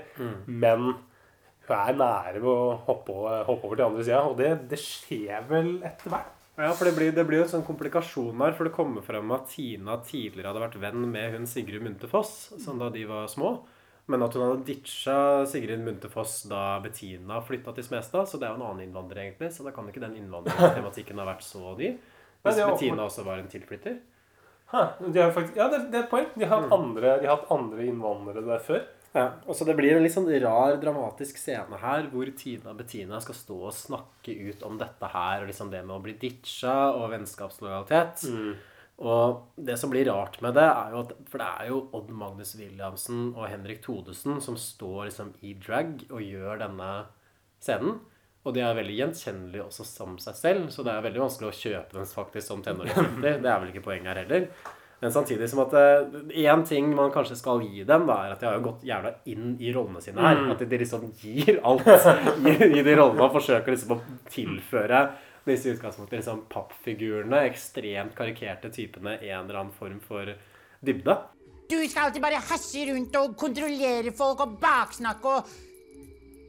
[0.46, 0.88] men
[1.66, 3.14] hun er nære ved å hoppe
[3.46, 6.32] hoppe over til andre sida, og det, det skjer vel etter hvert.
[6.56, 9.32] Ja, for det blir, det blir jo en sånn komplikasjon her, for det kommer frem
[9.36, 13.28] at Tina tidligere hadde vært venn med hun Sigrid Munthe Foss, sånn da de var
[13.28, 13.58] små.
[14.06, 15.18] Men at hun hadde ditcha
[15.50, 18.28] Sigrid Munthe Foss da Bettina flytta til Smestad.
[18.30, 19.50] Så det er jo en annen innvandrer, egentlig.
[19.54, 21.96] Så da kan ikke den innvandringstematikken ha vært så ny.
[22.46, 23.96] Hvis er Bettina også var en tilflytter.
[24.70, 26.28] Hæ, de har faktisk, ja, det, det er et poeng.
[26.34, 28.84] De har, hatt andre, de har hatt andre innvandrere der før.
[29.16, 33.20] Ja, og så Det blir en litt sånn rar, dramatisk scene her hvor Tina Bettina
[33.24, 36.74] skal stå og snakke ut om dette her, og liksom det med å bli ditcha
[36.92, 38.26] og vennskapslojalitet.
[38.96, 42.12] Og det som blir rart med det, er jo at For det er jo Odd
[42.16, 46.90] Magnus Williamsen og Henrik Thodesen som står liksom i drag og gjør denne
[47.60, 47.98] scenen.
[48.46, 51.60] Og de er veldig gjenkjennelige også som seg selv, så det er veldig vanskelig å
[51.60, 53.40] kjøpe den faktisk som tenåringsjenter.
[53.42, 54.46] Det er vel ikke poenget her heller.
[55.02, 55.74] Men samtidig som at
[56.30, 59.12] én ting man kanskje skal gi dem, da, er at de har jo gått jævla
[59.28, 60.40] inn i rollene sine her.
[60.54, 61.90] At de liksom gir alt
[62.48, 64.00] i, i de rollene og forsøker liksom å
[64.32, 65.02] tilføre
[65.50, 70.32] disse utgangspunktet liksom pappfigurene, ekstremt karikerte typene, en eller annen form for
[70.84, 71.16] dybde.
[71.66, 75.54] Du skal alltid bare hasse rundt og kontrollere folk og baksnakke og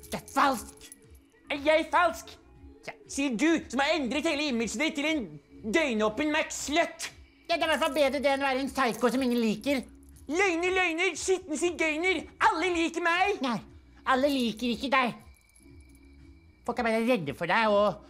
[0.07, 0.86] Det er falsk.
[1.51, 2.29] Er jeg falsk?
[3.12, 5.25] Sier du, som har endret hele imaget ditt til en
[5.73, 7.10] døgnåpen Max-slutt.
[7.49, 9.41] Ja, det er i hvert fall bedre det enn å være en psycho som ingen
[9.41, 9.81] liker.
[10.31, 12.21] Løgner, løgner, skitten sigøyner.
[12.47, 13.41] Alle liker meg.
[13.43, 13.57] Nei,
[14.07, 15.13] alle liker ikke deg.
[16.67, 18.07] Folk er bare redde for deg og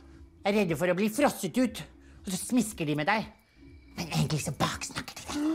[0.48, 1.84] er redde for å bli frosset ut.
[2.24, 3.28] Og så smisker de med deg.
[3.98, 5.46] Men egentlig så baksnakker de deg.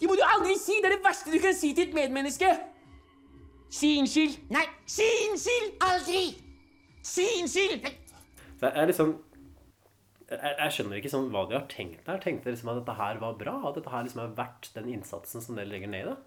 [0.00, 0.78] Det må du aldri si.
[0.80, 2.50] Det er det verste du kan si til et medmenneske.
[3.70, 4.38] Si unnskyld.
[4.50, 5.74] Nei, Si unnskyld!
[5.86, 6.22] aldri!
[7.06, 7.84] Si unnskyld!
[8.60, 9.12] Det er liksom
[10.30, 12.18] jeg, jeg skjønner ikke sånn hva de har tenkt der.
[12.22, 13.54] Tenkte liksom at dette her var bra?
[13.68, 16.18] At dette her liksom er verdt den innsatsen som dere legger ned i det?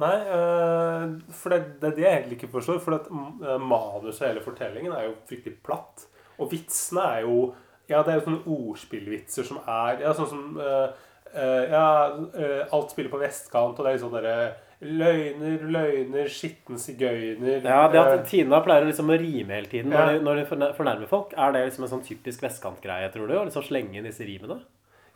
[0.00, 2.80] Nei, øh, for det, det er det jeg egentlig ikke forstår.
[2.84, 6.04] For at øh, manuset og hele fortellingen er jo fryktelig platt.
[6.38, 7.54] Og vitsene er jo
[7.88, 10.88] Ja, det er jo sånne ordspillvitser som er Ja, sånn som uh,
[11.32, 14.38] uh, Ja, uh, alt spiller på vestkant, og det er liksom derre
[14.76, 20.02] Løgner, løgner, skitten sigøyner Ja, det at Tina pleier liksom å rime hele tiden når,
[20.02, 20.12] Ja.
[20.12, 23.38] de, når de fornærmer folk, er det liksom en sånn typisk vestkantgreie, tror du?
[23.38, 24.58] Å liksom slenge inn disse rimene?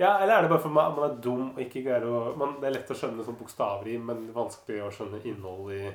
[0.00, 2.54] Ja, eller er det bare for man, man er dum og ikke greier å man,
[2.62, 5.90] Det er lett å skjønne sånn bokstavrim, men vanskelig å skjønne innholdet i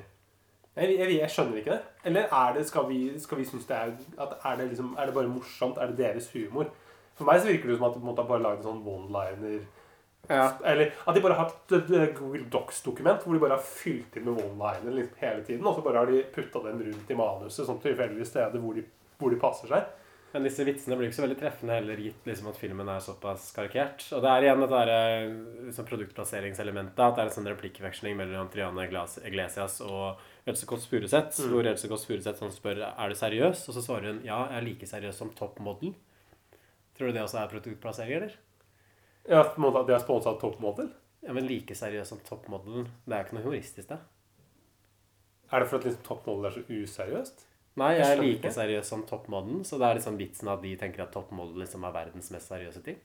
[0.76, 1.94] jeg, jeg, jeg skjønner ikke det.
[2.04, 5.08] Eller er det, skal vi, skal vi synes det er at er det, liksom, er
[5.08, 5.80] det bare morsomt?
[5.80, 6.68] Er det deres humor?
[7.16, 9.64] For meg så virker det som at de har bare lagd en sånn one-liner
[10.28, 10.50] Ja.
[10.66, 14.26] Eller at de bare har et et Google Docs-dokument hvor de bare har fylt inn
[14.26, 15.66] med one-liner liksom hele tiden.
[15.66, 18.84] Og så bare har de putta dem rundt i manuset, sånn tilfeldige steder hvor de,
[19.20, 19.86] hvor de passer seg.
[20.34, 23.46] Men disse vitsene blir ikke så veldig treffende heller, gitt liksom at filmen er såpass
[23.56, 24.02] karikert.
[24.12, 25.36] Og det er igjen dette der, eh,
[25.70, 27.00] liksom produktplasseringselementet.
[27.00, 31.40] At det er en sånn replikkveksling mellom Triane Iglesias og Else Kåss Furuseth.
[31.50, 34.60] Hvor Else Kåss Furuseth sånn spør er du seriøs, og så svarer hun ja, jeg
[34.60, 35.94] er like seriøs som Top Model.
[36.96, 38.36] Tror du det også er produktplassering, eller?
[39.28, 40.92] Ja, på en måte at de har sponsa Top Model.
[41.26, 43.98] Ja, men like seriøs som Top Model, det er jo ikke noe humoristisk, det.
[45.50, 47.42] Er det for at liksom Top Model er så useriøst?
[47.76, 48.52] Nei, jeg Jeg er like ikke.
[48.54, 51.58] seriøs som Top Model, så det er liksom vitsen at de tenker at Top Model
[51.60, 52.96] liksom er verdens mest seriøse ting.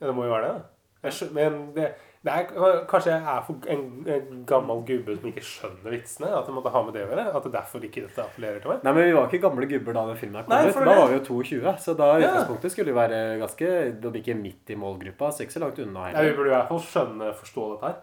[0.00, 0.58] Ja, det må jo være det.
[0.58, 0.68] da.
[1.08, 1.86] Jeg skjønner, men det,
[2.26, 2.48] det er,
[2.90, 6.30] kanskje jeg er for en, en gammel gubbe som ikke skjønner vitsene.
[6.34, 7.26] At det måtte ha med det å gjøre.
[7.38, 8.82] At det derfor ikke dette appellerer til meg.
[8.84, 10.80] Nei, men vi var ikke gamle gubber da den filmen kom Nei, ut.
[10.88, 12.28] Da var vi jo 22, så da Ja.
[12.32, 13.68] utgangspunktet skulle vi være ganske
[14.10, 16.24] Om ikke midt i målgruppa, så ikke så langt unna Nei.
[16.28, 18.00] Vi burde i hvert fall skjønne, forstå dette her.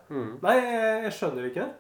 [0.47, 1.73] Nei, jeg, jeg skjønner ikke det.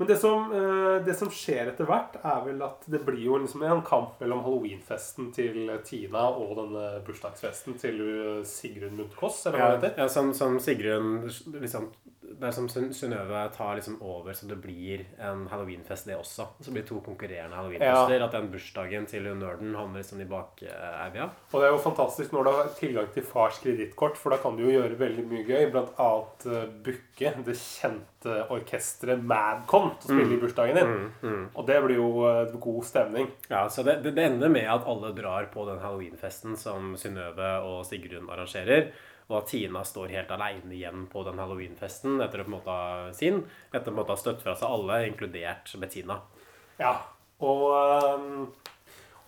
[0.00, 3.36] Men det som, eh, det som skjer etter hvert, er vel at det blir jo
[3.42, 9.60] liksom en kamp mellom halloweenfesten til Tina og denne bursdagsfesten til uh, Sigrun Mundt-Koss, eller
[9.60, 10.00] hva Ja, det heter.
[10.00, 11.26] ja, som, som Sigrun
[11.60, 11.90] liksom
[12.30, 16.46] Det er som Syn- Synnøve tar liksom over, så det blir en halloweenfest, det også.
[16.64, 18.22] Så blir to konkurrerende halloweenfester.
[18.24, 21.26] At den bursdagen til nerden havner liksom i bakevja.
[21.52, 24.56] Og det er jo fantastisk når du har tilgang til fars kredittkort, for da kan
[24.56, 25.66] du jo gjøre veldig mye gøy.
[25.74, 26.48] Blant annet
[26.86, 31.44] booke det kjente orkesteret Madcon til å spille i bursdagen din.
[31.54, 33.30] Og det blir jo uh, god stemning.
[33.48, 37.84] Ja, så det, det, ender med at alle drar på den halloweenfesten som Synnøve og
[37.88, 38.90] Sigrun arrangerer.
[39.30, 42.78] Og at Tina står helt aleine igjen på den halloweenfesten etter å på en måte
[43.16, 43.44] sin.
[43.70, 46.18] Etter på en måte ha støtt fra seg alle, inkludert Bettina.
[46.80, 46.96] Ja,
[47.46, 47.64] og,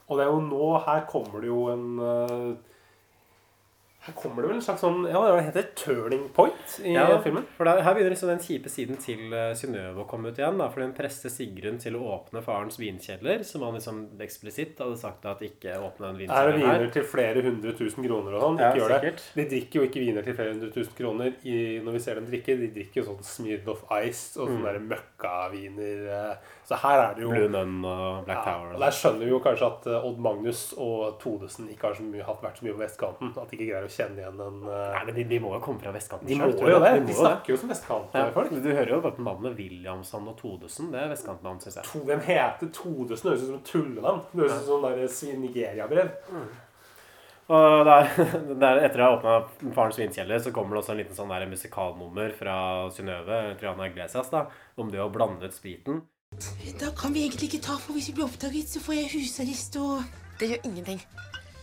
[0.08, 1.86] og det er jo nå Her kommer det jo en
[4.02, 7.44] Her kommer det vel en slags sånn Ja, det heter turning point i Ja, filmen.
[7.56, 10.58] For der, Her begynner liksom den kjipe siden til uh, Synnøve å komme ut igjen.
[10.58, 14.98] da, For hun presser Sigrun til å åpne farens vinkjeller, som han liksom eksplisitt hadde
[14.98, 16.90] sagt at ikke åpne den Her er viner her.
[16.90, 18.58] til flere hundre tusen kroner og sånn.
[18.58, 18.98] Ja, Ikke gjør det.
[19.00, 19.22] sikkert.
[19.38, 22.26] De drikker jo ikke viner til flere hundre tusen kroner i, når vi ser dem
[22.26, 22.58] drikke.
[22.58, 26.02] De drikker jo sånn Smirnoff Ice og sånne der møkkaviner.
[26.10, 26.36] eh.
[26.66, 27.36] Så her er det jo Mm.
[27.36, 28.74] Blue Nun og Black Ja, Tower.
[28.74, 32.02] og Der skjønner vi jo kanskje at eh, Odd Magnus og Todesen ikke har så
[32.02, 33.32] mye, hatt vært så mye på vestkanten.
[33.36, 35.60] At de ikke greier å kjenne igjen en eh, Nei, men de, de må jo
[35.64, 36.92] komme fra vestkanten De må selv, jo det.
[36.98, 38.50] De De snakker jo som vestkantfolk.
[38.56, 40.90] Ja, du hører jo bare navnet Williamson og Todesen.
[40.94, 41.88] Det er vestkantnavn, syns jeg.
[41.92, 43.30] To- Hvem heter Todesen?
[43.30, 44.20] Høres ut som et tullenavn.
[44.32, 44.86] Det høres ut som
[45.20, 46.12] sånn Nigeria-brev.
[47.52, 48.08] Og der,
[48.62, 51.48] der, etter å ha åpna Farens vinkjeller, så kommer det også en liten sånn der
[51.50, 52.56] musikalnummer fra
[52.94, 54.46] Synnøve Triana Iglesias da,
[54.80, 56.04] om det å blande ut spriten.
[56.80, 59.76] Da kan vi egentlig ikke ta, for hvis vi blir oppdaget, så får jeg husarrest
[59.82, 60.00] og
[60.40, 61.02] Det gjør ingenting.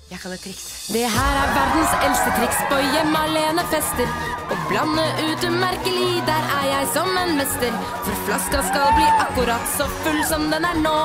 [0.09, 0.63] Jeg kan et triks.
[0.89, 4.07] Det her er verdens eldste triks på hjemme alene fester.
[4.49, 7.75] Å blande ut umerkelig, der er jeg som en mester.
[8.07, 10.95] For flaska skal bli akkurat så full som den er nå.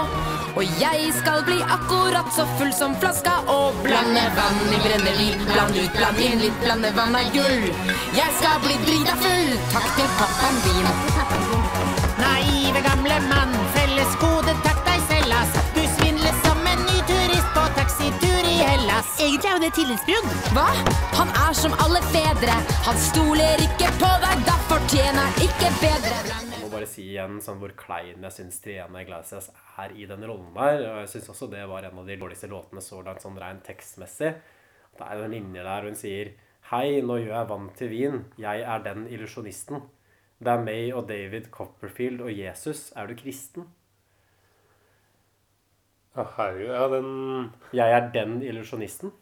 [0.57, 5.45] Og jeg skal bli akkurat så full som flaska og blande vann i brennevin.
[5.53, 7.69] Bland ut, bland inn litt, blande vann er gull.
[8.17, 10.89] Jeg skal bli drita full, takk til pappaen din.
[12.25, 15.61] Naive gamle mann, felles gode, takk deg selv, ass.
[15.77, 19.09] Du svindler som en ny turist på taxitur i Hellas.
[19.21, 20.29] Egentlig er jo det tillitsbrudd.
[20.55, 20.67] Hva?
[21.19, 22.55] Han er som alle fedre.
[22.87, 26.21] Han stoler ikke på deg, da fortjener han ikke bedre.
[26.53, 29.51] Jeg må bare si igjen sånn hvor klein jeg syns Triana Iglesias
[29.83, 30.85] er i den rollen der.
[30.93, 33.65] Og jeg syns også det var en av de dårligste låtene så langt sånn rent
[33.67, 34.35] tekstmessig.
[34.95, 36.35] Det er en linje der hun sier
[36.71, 38.21] Hei, nå gjør jeg vann til vin.
[38.41, 39.83] Jeg er den illusjonisten.
[40.45, 42.87] Det er meg og David Copperfield og Jesus.
[42.97, 43.67] Er du kristen?
[46.17, 46.71] Ja, herregud.
[46.71, 49.13] Ja, den Jeg er den illusjonisten.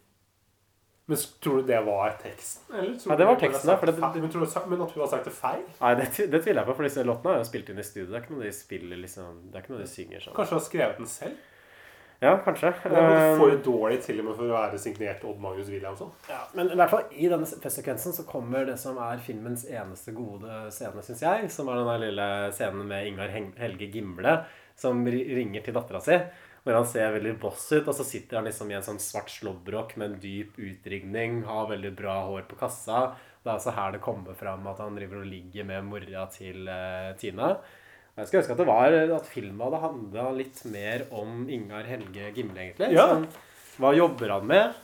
[1.10, 2.74] Men tror du det var teksten?
[2.78, 5.24] Eller tror Ja, det var teksten, det- men, tror du, men at hun har sagt
[5.24, 5.64] det feil?
[5.80, 8.06] Nei, det, det tviler jeg på, for disse låtene er jo spilt inn i studio.
[8.12, 10.34] Det er ikke noe de spiller liksom Det er ikke noe de synger sånn.
[10.36, 11.48] Kanskje hun har skrevet den selv?
[12.22, 12.70] Ja, kanskje.
[12.86, 16.12] Det er for dårlig til og med for å være signert Odd Magnus Williamson.
[16.30, 20.14] Ja, men i hvert fall i denne festsekvensen så kommer det som er filmens eneste
[20.14, 21.50] gode scene, syns jeg.
[21.50, 23.28] Som er den lille scenen med Ingar
[23.58, 24.44] Helge Gimle
[24.78, 26.20] som ringer til dattera si.
[26.62, 29.32] Hvor han ser veldig boss ut, og så sitter han liksom i en sånn svart
[29.34, 33.16] slåbrok med en dyp utringning, har veldig bra hår på kassa.
[33.42, 36.68] Det er altså her det kommer fram at han driver og ligger med mora til
[36.70, 37.56] uh, Tina.
[38.14, 42.30] Jeg skulle ønske at det var at filmen hadde handla litt mer om Ingar Helge
[42.36, 42.92] Gimle, egentlig.
[42.94, 43.08] Ja.
[43.10, 43.26] Sånn,
[43.80, 44.78] hva jobber han med?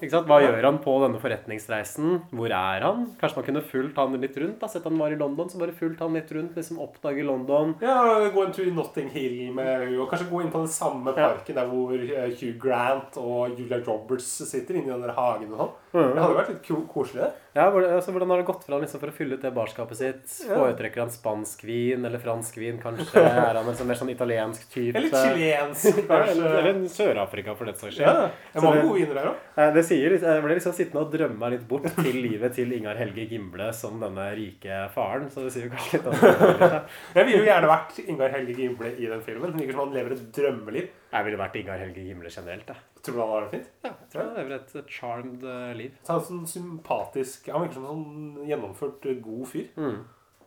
[0.00, 2.18] Hva gjør han på denne forretningsreisen?
[2.36, 3.06] Hvor er han?
[3.20, 4.58] Kanskje man kunne fulgt han litt rundt?
[4.60, 6.56] da, Sett han var i London, så bare fulgt han litt rundt.
[6.56, 7.74] liksom Oppdage London.
[7.80, 11.14] Ja, Gå en tur i Notting Hill med og kanskje gå inn på den samme
[11.16, 15.62] parken der hvor eh, Hugh Grant og Julia Roberts sitter inni den der hagen og
[15.62, 15.74] sånn.
[15.96, 16.12] Mm.
[16.12, 17.45] Det hadde vært litt koselig, det.
[17.56, 19.96] Ja, altså, Hvordan har det gått for han liksom, for å fylle ut det barskapet
[19.96, 20.34] sitt?
[20.44, 20.58] Ja.
[20.58, 23.22] Foretrekker han spansk vin eller fransk vin, kanskje?
[23.22, 25.00] Er han en sånn mer sånn italiensk type?
[25.00, 26.34] Eller chilensk, kanskje.
[26.36, 28.04] eller, eller Sør-Afrika, for den saks skyld.
[28.04, 29.72] Ja, det er mange gode viner der òg.
[29.78, 33.00] Det sier, jeg ble liksom sittende og drømme meg litt bort til livet til Ingar
[33.00, 35.30] Helge Gimble som denne rike faren.
[35.32, 36.82] Så det sier jo kanskje litt om det.
[37.16, 39.56] Jeg ville jo gjerne vært Ingar Helge Gimble i den filmen.
[39.56, 40.92] Det virker som han lever et drømmeliv.
[41.16, 42.68] Jeg ville vært Ingar Helge Gimle generelt.
[42.74, 42.95] Jeg.
[43.06, 43.70] Tror du han har det fint?
[43.84, 45.96] Ja, jeg tror han lever et charmed eh, liv.
[46.02, 49.70] Så han er sånn sympatisk Han virker som en sånn gjennomført eh, god fyr.
[49.78, 50.02] Mm.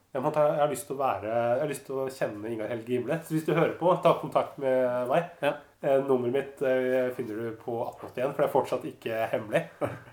[0.09, 2.71] Jeg, måtte, jeg, har lyst til å være, jeg har lyst til å kjenne Ingar
[2.71, 3.19] Helge Gimle.
[3.23, 5.27] Så hvis du hører på, ta kontakt med meg.
[5.45, 5.55] Ja.
[5.79, 9.61] Eh, nummeret mitt eh, finner du på 1881, for det er fortsatt ikke hemmelig.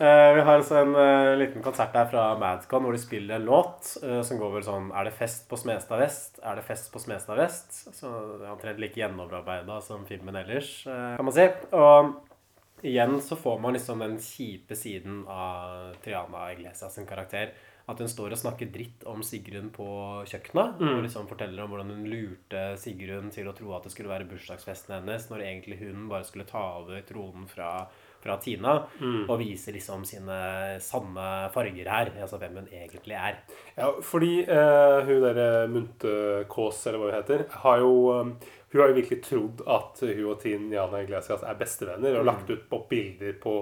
[0.00, 3.48] Eh, vi har altså en eh, liten konsert her fra Madcon hvor de spiller en
[3.48, 6.38] låt eh, som går vel sånn Er det fest på Smestad vest?
[6.38, 7.80] Er det fest på Smestad vest?
[7.96, 11.48] Så det er omtrent like gjennomarbeida som filmen ellers, kan man si.
[11.74, 17.50] Og igjen så får man liksom den kjipe siden av Triana Iglesias sin karakter.
[17.88, 19.88] At hun står og snakker dritt om Sigrun på
[20.28, 20.78] kjøkkenet.
[20.78, 20.92] Mm.
[20.92, 24.28] Og liksom forteller om hvordan hun lurte Sigrun til å tro at det skulle være
[24.30, 27.88] bursdagsfesten hennes, når egentlig hun bare skulle ta over tronen fra,
[28.22, 28.76] fra Tina.
[29.00, 29.24] Mm.
[29.30, 30.38] Og viser liksom sine
[30.82, 32.10] sanne farger her.
[32.20, 33.38] Altså hvem hun egentlig er.
[33.76, 36.14] Ja, fordi eh, hun derre Munte
[36.50, 38.32] Kaas, eller hva hun heter, har jo eh,
[38.68, 42.26] hun har jo virkelig trodd at hun og Tin Jana Iglesias er bestevenner, og Mm.
[42.28, 43.54] lagt ut på bilder på,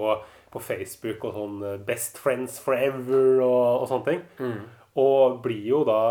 [0.51, 4.21] på Facebook og sånn eh, 'Best friends forever' og, og sånne ting.
[4.39, 4.59] Mm.
[4.97, 6.01] Og blir jo da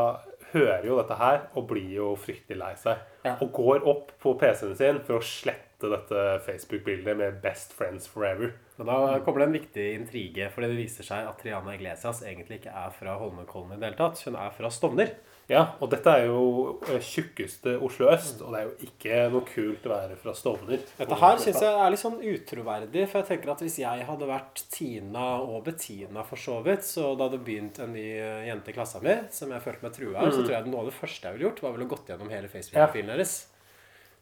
[0.53, 2.97] Hører jo dette her og blir jo fryktelig lei seg.
[3.43, 8.53] Og går opp på PC-en sin for å slette dette Facebook-bildet med 'Best friends forever'.
[8.79, 12.61] Og da kommer det en viktig intrige, fordi det viser seg at Triana Iglesias egentlig
[12.61, 14.23] ikke er fra Holmenkollen i det hele tatt.
[14.25, 15.11] Hun er fra Stovner.
[15.49, 19.45] Ja, og dette er jo eh, tjukkeste Oslo øst, og det er jo ikke noe
[19.47, 20.81] kult å være fra Stovner.
[20.99, 24.27] Dette her syns jeg er litt sånn utroverdig, for jeg tenker at hvis jeg hadde
[24.27, 28.71] vært Tina og Bettina for så vidt, så det hadde begynt en ny eh, jente
[28.71, 30.47] i klassa mi som jeg følte meg trua av, så Mm.
[30.49, 32.49] tror jeg noe av det første jeg ville gjort, var vel å gått gjennom hele
[32.49, 33.47] Facebook-profilen deres.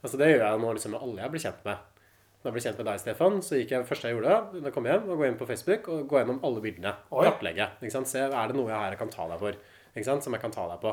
[0.05, 1.77] Altså Det gjør jeg nå liksom med alle jeg blir kjent med.
[2.45, 4.75] Når jeg ble kjent med deg, Stefan, så gikk jeg første jeg gjorde da jeg
[4.75, 6.93] kom hjem, og gå inn på Facebook og gå gjennom alle bildene.
[7.11, 7.25] Oi.
[7.25, 7.71] Kartlegge.
[7.81, 8.11] Ikke sant?
[8.11, 9.57] Se er det noe jeg her kan ta deg for.
[9.97, 10.23] Ikke sant?
[10.27, 10.93] Som jeg kan ta deg på.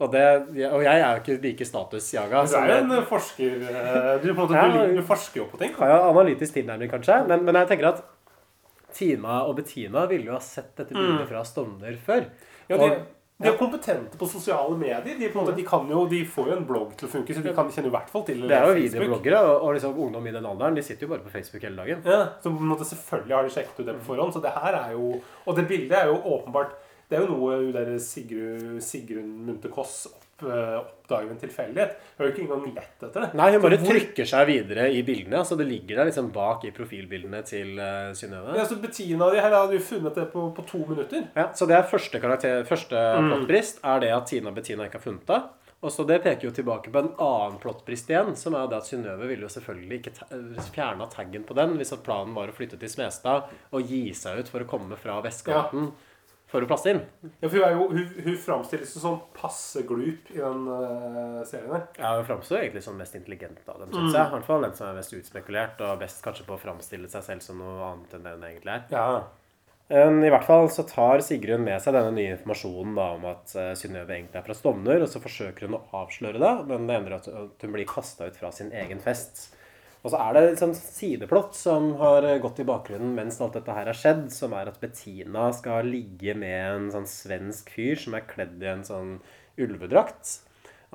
[0.00, 0.22] Og, det,
[0.72, 2.46] og jeg er jo ikke like statusjaga.
[2.48, 3.58] Du er jo en forsker.
[3.68, 5.74] eh, Du, på en måte, du, forsker jo på ting.
[5.76, 7.18] har jo analytisk tilnærming, kanskje.
[7.28, 8.00] Men, men jeg tenker at
[8.96, 11.28] Tina og Bettina ville jo ha sett dette bildet Mm.
[11.28, 12.24] fra Stovner før.
[12.70, 13.06] Ja, de, Og-
[13.40, 15.16] De er kompetente på sosiale medier.
[15.16, 17.40] De, på måte, de, kan jo, de får jo en blogg til å funke, så
[17.44, 20.34] de kan, kjenne i hvert fall til Det er jo videobloggere, og, liksom ungdom i
[20.34, 22.04] den alderen de sitter jo bare på Facebook hele dagen.
[22.04, 24.34] Ja, så måte selvfølgelig har de sjekket ut det på forhånd.
[24.36, 26.76] Så det her er jo Og det bildet er jo åpenbart
[27.08, 30.04] Det er jo noe hun der Sigrun, Sigrun Munthe Kåss
[30.48, 31.96] oppdager ved en tilfeldighet.
[32.16, 33.34] Hun har jo ikke engang lett etter det.
[33.34, 35.44] Nei, hun bare hvor- trykker seg videre i bildene.
[35.44, 38.56] Så det ligger der liksom bak i profilbildene til uh, Synnøve.
[38.56, 41.28] Ja, så Bettina og de her hadde jo funnet det på, på to minutter.
[41.36, 43.30] Ja, så det er første, karakter, første Mm.
[43.32, 45.42] plottbrist er det at Tina og Bettina ikke har funnet det.
[45.82, 48.84] Og så Det peker jo tilbake på en annen plottbrist igjen, som er det at
[48.84, 50.26] Synnøve ville jo selvfølgelig ikke ta
[50.74, 54.40] fjerna taggen på den hvis at planen var å flytte til Smestad og gi seg
[54.42, 55.88] ut for å komme fra vestkanten
[56.50, 57.00] for å plasse inn.
[57.40, 61.42] Ja, for hun, er jo, hun, hun framstilles som sånn passe glup i den uh,
[61.46, 61.84] serien her.
[61.98, 63.98] Ja, Hun framstår egentlig som mest intelligent av dem, Mm.
[64.00, 64.24] syns jeg.
[64.26, 67.22] I hvert fall den som er mest utspekulert, og best kanskje på å framstille seg
[67.28, 68.82] selv som noe annet enn det hun egentlig er.
[68.90, 69.22] Ja.
[69.90, 73.54] Um, I hvert fall så tar Sigrun med seg denne nye informasjonen da, om at
[73.58, 76.98] uh, Synnøve egentlig er fra Stovner, og så forsøker hun å avsløre det, men det
[77.00, 79.48] ender at hun blir kasta ut fra sin egen fest.
[80.00, 83.90] Og så er det sånt sideplott som har gått i bakgrunnen mens alt dette her
[83.90, 88.28] har skjedd, som er at Bettina skal ligge med en sånn svensk fyr som er
[88.28, 89.18] kledd i en sånn
[89.60, 90.38] ulvedrakt.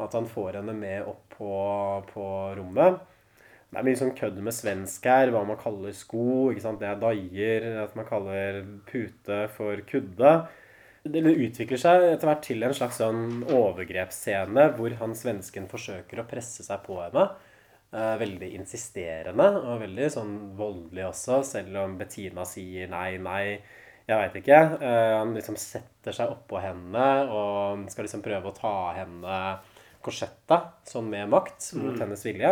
[0.01, 1.51] At han får henne med opp på,
[2.09, 2.25] på
[2.57, 2.97] rommet.
[3.69, 6.49] Det er mye sånn kødd med svensk her, hva man kaller sko.
[6.51, 6.81] ikke sant?
[6.81, 10.35] Det er daier, at man kaller pute for kudde.
[11.05, 16.25] Det utvikler seg etter hvert til en slags sånn overgrepsscene hvor han svensken forsøker å
[16.29, 17.27] presse seg på henne.
[17.95, 23.59] Eh, veldig insisterende og veldig sånn voldelig også, selv om Bettina sier nei, nei.
[24.05, 24.57] Jeg veit ikke.
[24.83, 29.37] Eh, han liksom setter seg oppå henne og skal liksom prøve å ta henne
[30.05, 32.01] korsetta, sånn med makt, mot Mm.
[32.03, 32.51] hennes vilje.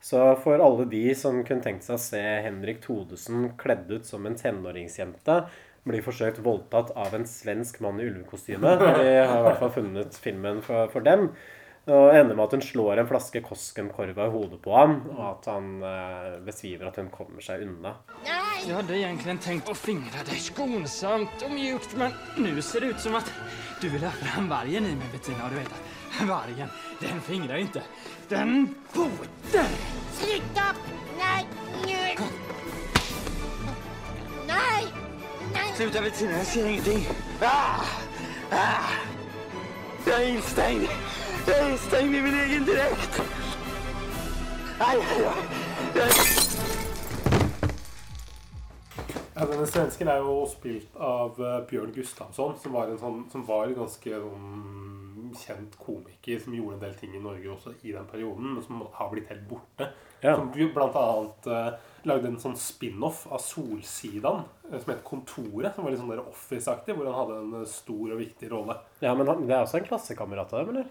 [0.00, 4.24] Så for alle de som kunne tenkt seg å se Henrik Thodesen kledd ut som
[4.26, 5.44] en tenåringsjente,
[5.86, 8.78] blir forsøkt voldtatt av en svensk mann i ulvekostyme.
[8.78, 11.30] De har i hvert fall funnet filmen for, for dem.
[11.88, 15.46] Og ender med at hun slår en flaske Koskenkorva i hodet på ham, og at
[15.48, 17.94] han eh, besvimer at hun kommer seg unna.
[18.26, 18.60] Nei!
[18.66, 23.00] Jeg hadde egentlig tenkt å fingre deg skånsomt og mjukt men nå ser det ut
[23.00, 23.30] som at
[23.80, 27.64] du vil ha fram vargen i meg, Bettina Og du vet at vargen, den fingrer
[27.64, 27.82] ikke.
[28.28, 29.72] Den boter!
[30.20, 30.82] Slutt opp!
[31.16, 31.40] Nei!
[31.86, 32.28] Nå!
[34.50, 34.82] Nei!
[34.84, 34.84] Nei!
[35.54, 35.68] Nei!
[35.78, 37.08] Sluta Bettina, Jeg sier ingenting.
[37.40, 37.96] Ah!
[38.52, 38.92] Ah!
[40.06, 43.22] Jag instängd i min egen direkt!
[44.80, 45.20] Nei, nei,
[45.94, 46.10] nei!
[49.34, 53.44] Ja, denne svensken er jo spilt av eh, Bjørn Gustafsson, som var en sånn, som
[53.48, 57.94] var en ganske sånn, kjent komiker som gjorde en del ting i Norge også i
[57.94, 59.88] den perioden, men som har blitt helt borte.
[60.20, 60.34] Ja.
[60.36, 61.78] Som blant annet uh,
[62.08, 66.24] lagde en sånn spin-off av Solsidan eh, som het Kontoret, som var litt sånn der
[66.24, 68.76] Office-aktig, hvor han hadde en stor og viktig rolle.
[69.00, 70.90] Ja, men han, det er også en klassekamerat av dem, eller?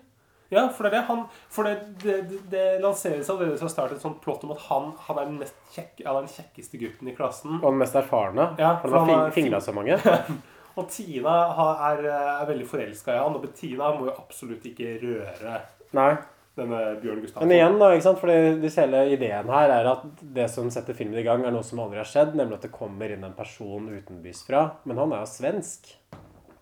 [0.50, 1.20] Ja, for det er det han
[1.54, 5.20] For det, det, det, lanseres allerede fra start et sånt plott om at han, han
[5.22, 7.60] er den mest kjekke, han er den kjekkeste gutten i klassen.
[7.60, 8.52] Og den mest erfarne.
[8.58, 10.00] Ja, for han har fing, fingra så mange.
[10.80, 12.06] Og Tina har, er,
[12.40, 15.58] er veldig forelska i han, og Bettina må jo absolutt ikke røre
[15.98, 16.12] Nei.
[16.56, 17.44] denne Bjørn Gustavsen.
[17.50, 18.22] Men igjen, da, ikke sant?
[18.22, 20.06] Fordi hvis hele ideen her er at
[20.38, 22.72] det som setter filmen i gang, er noe som aldri har skjedd, nemlig at det
[22.76, 24.64] kommer inn en person utenbys fra.
[24.88, 25.92] Men han er jo svensk.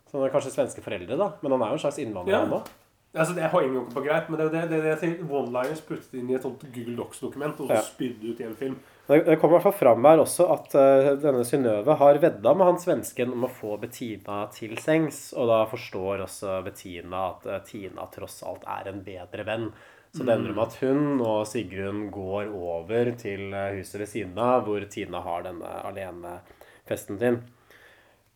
[0.07, 1.31] Så han er kanskje svenske foreldre, da.
[1.43, 2.43] Men han er jo en slags innvandrer, Ja.
[2.47, 2.73] han òg.
[3.17, 5.25] Altså, det henger jo ikke på greit, men det er det, jeg sier.
[5.27, 7.81] One-liners puttet inn i et sånt Google Docs-dokument og så Ja.
[7.81, 8.77] spydde ut i en film.
[9.07, 12.53] Det det kommer i hvert fall fram her også at uh, denne Synnøve har vedda
[12.53, 15.33] med han svensken om å få Bettina til sengs.
[15.33, 19.69] Og da forstår også Bettina at uh, Tina tross alt er en bedre venn.
[20.15, 24.37] Så det ender med at hun og Sigrun går over til eh, huset ved siden
[24.39, 27.41] av, hvor Tina har denne alenefesten sin.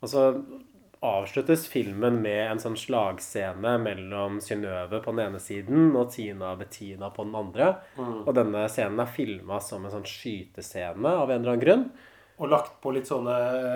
[0.03, 0.25] Og så
[1.01, 7.09] avsluttes filmen med en sånn slagscene mellom Synnøve på den ene siden og Tina Bettina
[7.09, 7.73] på den andre.
[7.97, 8.21] Mm.
[8.21, 11.85] Og denne scenen er filma som en sånn skytescene av en eller annen grunn.
[12.41, 13.33] Og lagt på litt sånne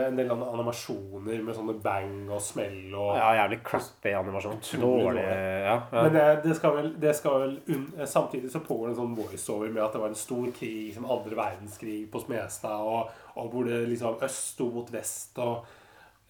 [0.08, 4.62] en del animasjoner med sånne bang og smell og Ja, jævlig crappy animasjon.
[4.82, 5.36] Dårlig ja,
[5.68, 5.76] ja.
[5.92, 9.70] Men det, det skal vel, det skal vel Samtidig så pågår det en sånn voiceover
[9.70, 13.70] med at det var en stor krig, som andre verdenskrig på Smestad, og, og hvor
[13.70, 15.66] det liksom øst sto mot vest, og,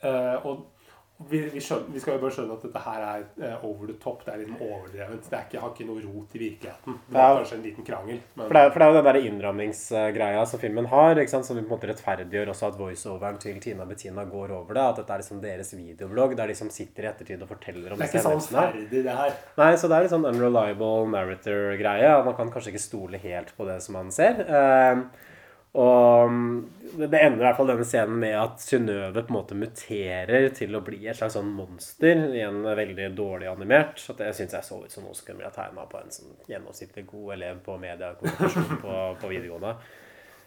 [0.04, 0.75] eh, og
[1.18, 3.96] vi, vi, skjønner, vi skal jo bare skjønne at dette her er eh, over the
[4.02, 4.26] top.
[4.26, 5.28] Det er liksom overdrevent.
[5.32, 6.98] Det ikke, har ikke noe rot i virkeligheten.
[7.08, 8.18] Det var kanskje en liten krangel.
[8.34, 11.46] Men, For det, er, for det er jo den der innrammingsgreia som filmen har, som
[11.48, 14.84] på en måte rettferdiggjør også at voiceoveren til Tina og Bettina går over det.
[14.84, 18.02] At dette er liksom deres videoblogg, der de som sitter i ettertid og forteller om
[18.02, 19.38] det er ikke sånn ferdig, det her.
[19.62, 22.12] Nei, så det er litt sånn unreliable narrator-greie.
[22.28, 24.44] Man kan kanskje ikke stole helt på det som man ser.
[24.44, 25.32] Eh,
[25.76, 26.60] Og mm,
[26.96, 30.78] det ender i hvert fall denne scenen med at Synnøve på en måte muterer til
[30.78, 32.22] å bli et slags sånn monster.
[32.38, 34.00] Igjen veldig dårlig animert.
[34.00, 36.38] Så det syns jeg så ut som noe som kunne blitt tegna på en sånn
[36.48, 39.76] gjennomsnittlig god elev på mediekommunikasjon på, på videregående.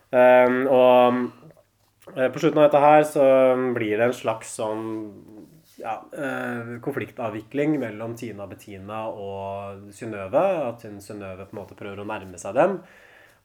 [0.09, 3.27] Um, og eh, på slutten av dette her så
[3.77, 4.87] blir det en slags sånn
[5.79, 10.47] ja, eh, konfliktavvikling mellom Tina Bettina og Synnøve.
[10.71, 12.81] At Synnøve på en måte prøver å nærme seg dem.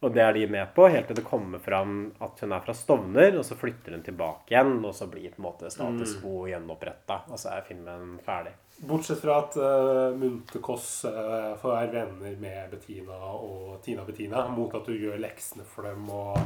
[0.04, 2.74] Og det er de med på, helt til det kommer fram at hun er fra
[2.76, 6.20] Stovner, og så flytter hun tilbake igjen, og så blir på en måte status Mm.
[6.20, 7.20] quo gjenoppretta.
[7.32, 8.52] Og så er filmen ferdig.
[8.84, 14.44] Bortsett fra at uh, Munte Kåss uh, får være venner med Bettina og Tina Bettina
[14.52, 16.04] mot at du gjør leksene for dem.
[16.10, 16.36] Og,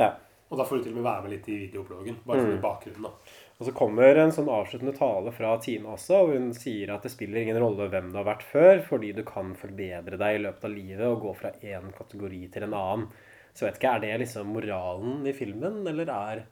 [0.00, 0.10] Ja.
[0.50, 2.16] og da får du til og med være med litt i videobloggen.
[2.26, 2.54] Bare Mm.
[2.58, 3.02] i bakgrunnen.
[3.02, 3.10] da.
[3.54, 7.12] Og så kommer en sånn avsluttende tale fra Tina også, og hun sier at det
[7.12, 10.66] spiller ingen rolle hvem du har vært før, fordi du kan forbedre deg i løpet
[10.66, 13.06] av livet og gå fra én kategori til en annen.
[13.54, 16.42] Så jeg vet ikke, er det liksom moralen i filmen, eller, er,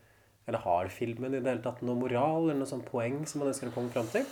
[0.46, 3.50] eller har filmen i det hele tatt noe moral, eller noe sånt poeng som man
[3.50, 4.28] ønsker å komme fram til?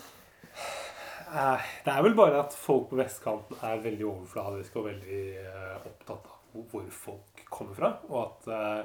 [1.35, 5.77] Eh, Det er vel bare at folk på vestkanten er veldig overfladiske og veldig eh,
[5.91, 7.93] opptatt av hvor folk kommer fra.
[8.11, 8.81] Og at eh,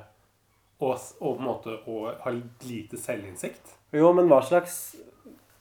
[0.80, 2.34] og, og på en måte å ha
[2.67, 3.76] lite selvinnsikt.
[3.95, 4.95] Jo, men hva slags,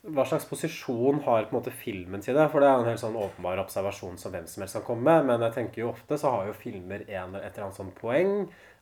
[0.03, 2.49] hva slags posisjon har på en måte filmen til det?
[2.53, 5.31] For det er en helt sånn åpenbar observasjon som hvem som helst kan komme med.
[5.31, 7.95] Men jeg tenker jo ofte så har jo filmer en eller et eller annet sånn
[7.99, 8.35] poeng.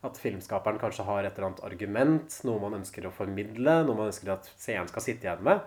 [0.03, 4.11] At filmskaperen kanskje har et eller annet argument, noe man ønsker å formidle, noe man
[4.11, 5.61] ønsker at seeren skal sitte igjen med.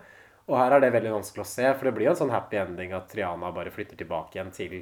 [0.46, 2.58] Og her er det veldig vanskelig å se, for det blir jo en sånn happy
[2.60, 4.76] ending at Triana bare flytter tilbake igjen til,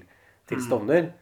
[0.49, 0.65] til Mm.
[0.67, 1.13] Stovner.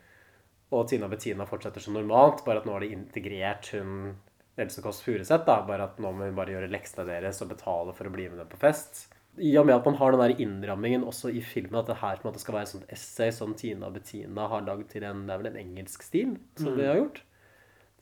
[0.72, 4.16] Og Tina Bettina fortsetter som normalt, bare at nå har de integrert hun
[4.61, 5.46] Else Kåss Furuseth.
[5.46, 8.38] Bare at nå må hun bare gjøre leksene deres og betale for å bli med
[8.42, 9.07] dem på fest.
[9.40, 12.18] I og med at man har den der innrammingen også i filmen, at det her
[12.20, 15.22] på en måte skal være et sånt essay som Tina Bettina har lagd til en,
[15.26, 16.76] det er vel en engelsk stil, som Mm.
[16.76, 17.22] de har gjort,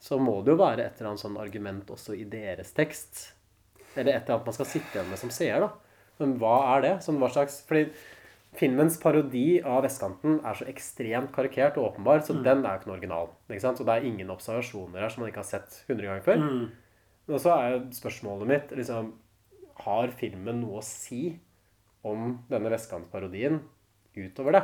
[0.01, 3.33] så må det jo være et eller annet sånn argument også i deres tekst.
[3.95, 5.71] Eller et eller annet man skal sitte igjen med som seer, da.
[6.19, 6.93] Men hva er det?
[7.05, 7.93] Sånn, hva slags, fordi
[8.57, 12.43] filmens parodi av vestkanten er så ekstremt karikert og åpenbar, så Mm.
[12.43, 13.29] den er jo ikke noe original.
[13.49, 13.77] Ikke sant?
[13.77, 16.37] Så det er ingen observasjoner her som man ikke har sett 100 ganger før.
[16.37, 16.71] Mm.
[17.29, 19.13] Og så er jo spørsmålet mitt liksom,
[19.81, 21.39] Har filmen noe å si
[22.03, 23.61] om denne vestkantparodien
[24.15, 24.63] utover det?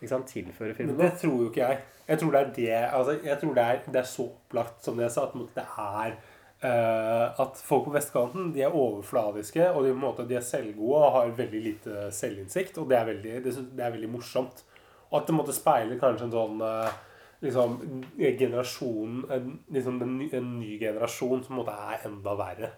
[0.00, 0.26] Ikke sant?
[0.26, 1.78] Tilfører filmen Men det tror jo ikke jeg.
[2.08, 4.96] Jeg tror det er det altså, Jeg tror det er, det er så opplagt som
[4.96, 6.16] det jeg sa, at det er
[6.62, 11.32] at folk på vestkanten de er overfladiske, og de, måte, de er selvgode og har
[11.38, 12.78] veldig lite selvinnsikt.
[12.78, 14.62] Og det er veldig, det, det er veldig morsomt.
[15.10, 17.00] Og at det måtte speile kanskje en sånn eh,
[17.44, 17.76] liksom,
[18.16, 22.72] generasjon en, liksom en, ny, en ny generasjon som måte er enda verre.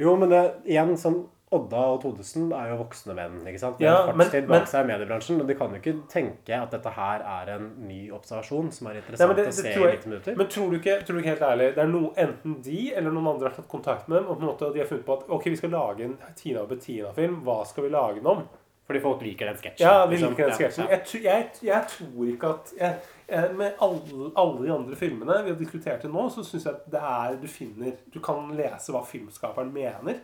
[0.00, 1.20] Jo, men det, igjen, sånn
[1.54, 3.40] Odda og Todesen er jo voksne menn.
[3.46, 3.78] ikke sant?
[3.78, 6.50] De Ja, har men- bak men- seg i mediebransjen, og de kan jo ikke tenke
[6.62, 9.76] at dette her er en ny observasjon som er interessant nei, det, å se jeg,
[9.76, 10.36] i tror 90 minutter.
[10.36, 13.10] men tror du, ikke, tror du ikke helt ærlig Det er noe, enten de eller
[13.10, 15.18] noen andre har tatt kontakt med dem og på en måte de har funnet på
[15.20, 17.42] at ok, vi skal lage en Tina og Bettina-film.
[17.44, 18.48] Hva skal vi lage den om?
[18.86, 19.80] Fordi folk liker den sketsjen.
[19.80, 20.34] Ja, de liksom.
[20.34, 20.84] liker den sketsjen.
[20.90, 20.96] ja.
[20.98, 26.02] Jeg, jeg, jeg tror ikke at Med alle, alle de andre filmene vi har diskutert
[26.02, 29.72] til nå, så syns jeg at det er du finner Du kan lese hva filmskaperen
[29.72, 30.18] mener.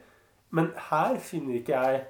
[0.56, 2.00] Men her finner ikke jeg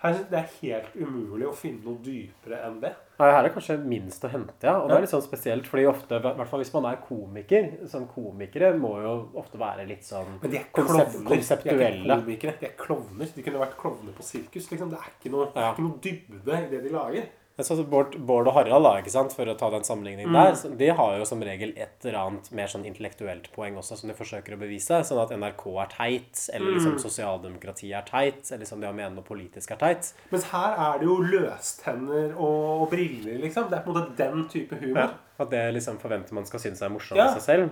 [0.00, 2.94] her synes Det er helt umulig å finne noe dypere enn det.
[3.20, 4.78] Nei, her er kanskje minst å hente, ja.
[4.80, 7.66] Og det er litt sånn spesielt, fordi ofte, i hvert fall hvis man er komiker
[7.90, 9.10] Sånn komikere må jo
[9.42, 11.18] ofte være litt sånn Men de er konsept, klovner.
[11.18, 12.16] De er konseptuelle.
[12.22, 12.54] komikere.
[12.62, 13.34] De er klovner.
[13.36, 14.70] De kunne vært klovner på sirkus.
[14.72, 14.94] Liksom.
[14.94, 17.28] Det er ikke noe, er ikke noe dybde i det de lager.
[17.62, 20.38] Så Bård, Bård og Harald, da, ikke sant, for å ta den sammenligningen Mm.
[20.38, 20.76] der, mm.
[20.78, 24.14] de har jo som regel et eller annet mer sånn intellektuelt poeng også, som de
[24.14, 25.00] forsøker å bevise.
[25.04, 27.02] Sånn at NRK er teit, eller liksom Mm.
[27.04, 30.12] sosialdemokrati er teit, eller liksom det å mene noe politisk er teit.
[30.30, 33.68] Mens her er det jo løstenner og, og briller, liksom.
[33.70, 34.96] Det er på en måte den type humor.
[34.96, 35.10] Ja,
[35.44, 37.32] at det liksom forventer man skal synes er morsomt Ja.
[37.38, 37.70] seg selv.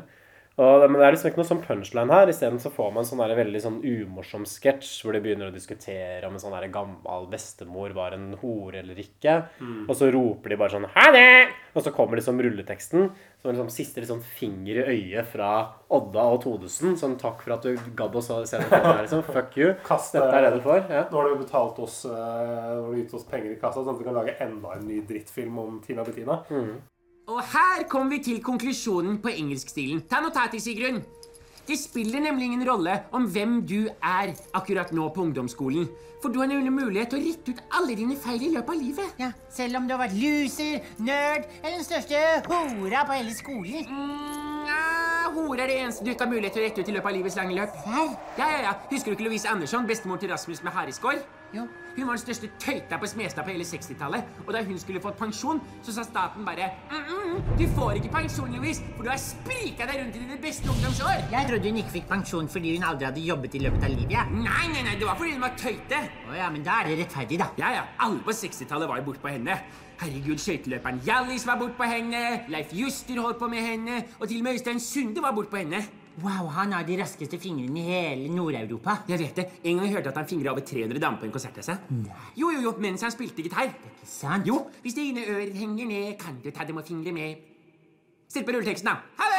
[0.58, 2.30] Og, men det er liksom ikke noe sånn punchline her.
[2.32, 6.26] Isteden så får man sånn der veldig sånn umorsom sketsj hvor de begynner å diskutere
[6.26, 9.36] om en sånn der gammel bestemor var en hore eller ikke.
[9.62, 9.84] Mm.
[9.86, 13.10] Og så roper de bare sånn 'ha det!' Og så kommer liksom rulleteksten.
[13.38, 16.98] Som liksom siste liksom finger i øyet fra Odda og Todesen.
[16.98, 19.02] Sånn 'takk for at du gadd å se det her».
[19.02, 19.22] liksom.
[19.22, 19.74] Fuck you.
[19.86, 20.90] Kast, Dette er det du får.
[20.90, 21.06] Ja.
[21.06, 24.00] Nå har du betalt oss Nå har du gitt oss penger i kassa, sånn at
[24.00, 26.42] vi kan lage enda en ny drittfilm om Tina Bettina.
[27.28, 30.00] Og her kommer vi til konklusjonen på engelskstilen.
[30.08, 31.02] Ta notater, Sigrun.
[31.68, 35.90] Det spiller nemlig ingen rolle om hvem du er akkurat nå på ungdomsskolen.
[36.22, 38.80] For du har nemlig mulighet til å rette ut alle dine feil i løpet av
[38.80, 39.20] livet.
[39.20, 43.84] Ja, Selv om du har vært loser, nerd eller den største hora på hele skolen.
[43.92, 46.96] Mm, ja, hora er det eneste du ikke har mulighet til å rette ut i
[46.96, 47.76] løpet av livets lange løp.
[47.92, 48.06] Ja,
[48.40, 48.72] ja, ja.
[48.88, 51.20] Husker du ikke Louise Andersson, bestemor til Rasmus med hareskår?
[51.54, 51.64] Jo.
[51.96, 54.34] Hun var den største tøyta på Smestad på hele 60-tallet.
[54.44, 58.12] Og da hun skulle fått pensjon, så sa staten bare mm, mm, Du får ikke
[58.12, 61.24] pensjon, Louise, for du har sprika deg rundt i dine beste ungdomsår.
[61.32, 64.14] Jeg trodde hun ikke fikk pensjon fordi hun aldri hadde jobbet i løpet av livet.
[64.14, 64.24] Ja.
[64.30, 66.02] Nei, nei, nei, det var fordi hun var tøyte.
[66.28, 67.50] Å ja, men da er det rettferdig, da.
[67.58, 67.84] Ja, ja.
[68.06, 69.58] Alle på 60-tallet var jo bortpå henne.
[69.98, 74.38] Herregud, skøyteløperen Hjallis var bort på henne, Leif Juster holdt på med henne, og til
[74.38, 75.82] og med Øystein Sunde var bort på henne.
[76.18, 78.96] Wow, han har de raskeste fingrene i hele Nord-Europa.
[79.08, 79.44] Jeg vet det.
[79.62, 81.60] En gang jeg hørte at han fingra over 300 damer på en konsert.
[81.94, 82.16] Nei.
[82.34, 83.68] Jo, jo, jo, mens han spilte gitar.
[83.68, 84.48] Ikke sant?
[84.48, 87.36] Jo, hvis dine ører henger ned, kan du ta dem og fingre med.
[88.28, 88.96] Still på rulleteksten, da.
[89.20, 89.38] Ha det!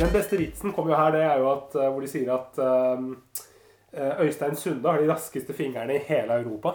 [0.00, 2.58] Den beste vitsen kommer jo her, det er jo at, eh, hvor de sier at
[2.66, 6.74] eh, Øystein Sunde har de raskeste fingrene i hele Europa.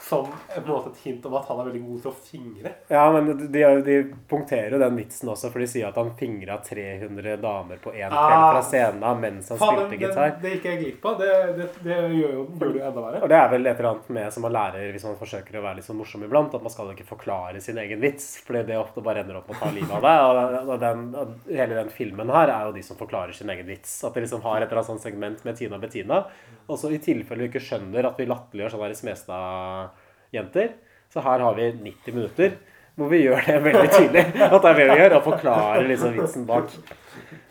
[0.00, 2.70] Som på en måte et hint om at han er veldig god til å fingre.
[2.88, 3.96] Ja, men de, de
[4.30, 8.08] punkterer jo den vitsen også, for de sier at han fingra 300 damer på én
[8.08, 8.46] kveld Ah.
[8.54, 10.32] fra scenen mens han Faen, spilte det, gitar.
[10.40, 11.18] det gikk jeg glipp av.
[11.20, 11.28] Det,
[11.58, 13.20] det, det gjør jo det jo enda verre.
[13.20, 15.64] Og det er vel et eller annet med som man lærer hvis man forsøker å
[15.66, 18.80] være litt sånn morsom iblant, at man skal ikke forklare sin egen vits, fordi det
[18.80, 20.64] ofte bare ender opp med å ta livet av deg.
[20.64, 23.98] Og, den, og hele den filmen her er jo de som forklarer sin egen vits.
[24.08, 26.24] At de liksom har et eller annet sånt segment med Tina Bettina,
[26.70, 29.89] og så i tilfelle du ikke skjønner at vi latterliggjør sånn her
[30.30, 30.72] Smestad-jenter,
[31.12, 32.52] så her har vi 90 minutter
[32.96, 36.16] hvor vi gjør det veldig tydelig at det er det vi gjør, og forklarer liksom
[36.18, 36.70] vitsen bak.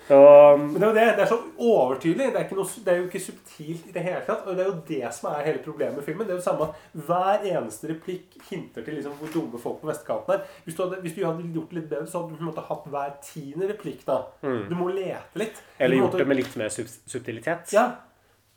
[0.09, 1.05] Og, Men det er jo det.
[1.17, 2.27] Det er så overtydelig.
[2.33, 4.41] Det er, ikke noe, det er jo ikke subtilt i det hele tatt.
[4.49, 6.25] Og det er jo det som er hele problemet med filmen.
[6.25, 9.89] Det er jo samme at Hver eneste replikk hinter til liksom hvor dumme folk på
[9.91, 10.41] vestkanten er.
[10.65, 12.49] Hvis du, hadde, hvis du hadde gjort det litt bedre, så hadde du på en
[12.49, 14.01] måte hatt hver tiende replikk.
[14.09, 14.17] da.
[14.41, 14.59] Mm.
[14.71, 15.61] Du må lete litt.
[15.77, 17.73] eller gjort måtte- det med litt mer sub subtilitet.
[17.77, 17.87] Ja.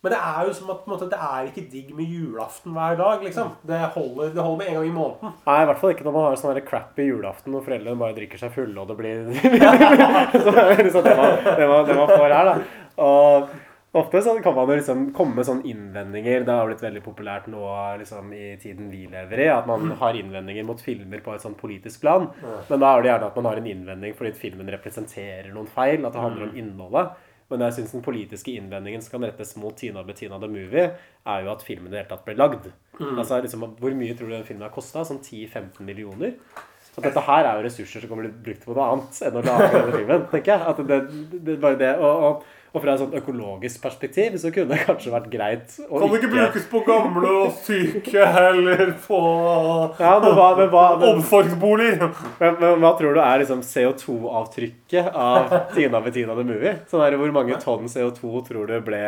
[0.02, 3.20] Men det er jo som at måte, det er ikke digg med julaften hver dag.
[3.22, 3.52] liksom.
[3.62, 5.34] Det holder, det holder med en gang i måneden.
[5.46, 8.42] Nei, i hvert fall ikke når man har sånn crappy julaften hvor foreldrene bare drikker
[8.42, 9.30] seg fulle, og det blir
[10.42, 12.58] Så det er liksom det man, det man, det man får her, da.
[13.06, 13.54] Og
[14.02, 16.48] ofte så kan man jo liksom komme med sånne innvendinger.
[16.50, 17.62] Det har blitt veldig populært nå
[18.02, 21.54] liksom, i tiden vi lever i, at man har innvendinger mot filmer på et sånn
[21.54, 22.26] politisk plan.
[22.42, 26.00] Men da er det gjerne at man har en innvending fordi filmen representerer noen feil,
[26.02, 27.28] at det handler om innholdet.
[27.52, 30.88] Men jeg synes den politiske innvendingen som kan rettes mot Tina Bettina the Movie,
[31.28, 32.70] er jo at filmen i det hele tatt ble lagd.
[32.96, 33.18] Mm.
[33.20, 35.04] Altså, liksom, Hvor mye tror du den filmen har kosta?
[35.04, 36.38] Sånn 10-15 millioner?
[36.92, 39.44] At dette her er jo ressurser som kan bli brukt på noe annet enn å
[39.44, 40.26] lage denne filmen.
[40.32, 40.72] tenker jeg.
[40.72, 40.98] At det,
[41.36, 45.12] det, bare det, og, og, og fra et sånt økologisk perspektiv så kunne det kanskje
[45.12, 49.20] vært greit å Kan det ikke brukes på gamle og syke heller på
[49.98, 52.08] Ja, men hva, men hva, men, omsorgsboliger?
[52.40, 56.74] men, men hva tror du er liksom CO2-avtrykket av Tina Bettina the Movie?
[56.88, 59.04] Sånn her, Hvor mange tonn CO2 tror du ble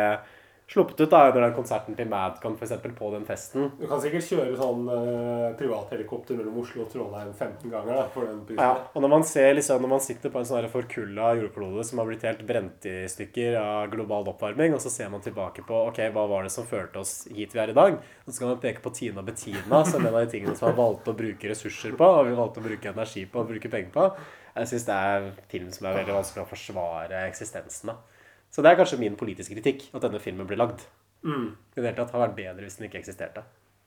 [0.67, 3.67] sluppet ut da under den konserten til Madcon eksempel, på den festen?
[3.77, 8.25] Du kan sikkert kjøre sånn uh, privathelikopter mellom Oslo og Trondheim 15 ganger da, for
[8.25, 8.63] den prisen.
[8.63, 12.01] Ja, og når man ser liksom, når man sitter på en sånn forkulla jordklode som
[12.01, 15.83] har blitt helt brent i stykker av global oppvarming, og så ser man tilbake på
[15.91, 18.55] ok, hva var det som førte oss hit vi er i dag, og så kan
[18.55, 21.51] man peke på Tina Bettina som en av de tingene som har valgt å bruke
[21.51, 24.09] ressurser på, og vi valgte å bruke energi på og bruke penger på.
[24.55, 28.14] Jeg syns det er film som er veldig vanskelig å forsvare eksistensen av.
[28.55, 30.85] Så det er kanskje min politiske kritikk, at denne filmen ble lagd.
[31.27, 31.49] Mm.
[31.75, 33.43] I det hele tatt har vært bedre hvis den ikke eksisterte.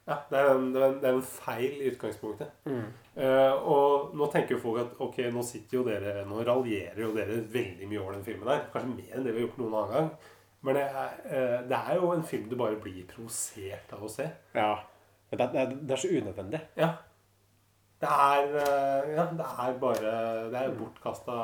[0.09, 2.53] Ja, det er, en, det, er en, det er en feil i utgangspunktet.
[2.69, 2.85] Mm.
[3.17, 7.11] Uh, og nå tenker jo folk at ok, nå sitter jo dere Nå raljerer jo
[7.17, 8.63] dere veldig mye over den filmen her.
[8.73, 10.09] Kanskje mer enn det vi har gjort noen annen gang.
[10.65, 14.13] Men det er, uh, det er jo en film du bare blir provosert av å
[14.13, 14.29] se.
[14.57, 14.71] Ja.
[15.31, 16.63] Men det, er- det er så unødvendig.
[16.81, 16.91] Ja.
[17.99, 20.11] Det er, eh, ja, det er bare
[20.53, 21.39] Det er bortkasta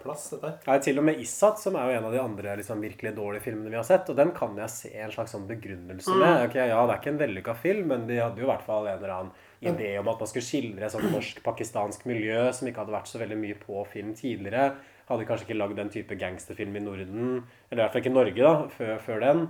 [0.00, 0.50] plass, dette.
[0.66, 3.44] Ja, til og med Issat, som er jo en av de andre liksom, virkelig dårlige
[3.44, 4.10] filmene vi har sett.
[4.10, 6.18] Og den kan jeg se en slags sånn begrunnelse Mm.
[6.18, 6.48] med.
[6.48, 8.88] Ok, ja, det er ikke en vellykka film, men de hadde jo i hvert fall
[8.88, 9.32] en eller annen
[9.62, 13.18] idé om at man skulle skildre et sånt norsk-pakistansk miljø som ikke hadde vært så
[13.20, 14.74] veldig mye på film tidligere.
[15.08, 18.18] Hadde kanskje ikke lagd den type gangsterfilm i Norden, eller i hvert fall ikke i
[18.18, 19.48] Norge, da, før, før den.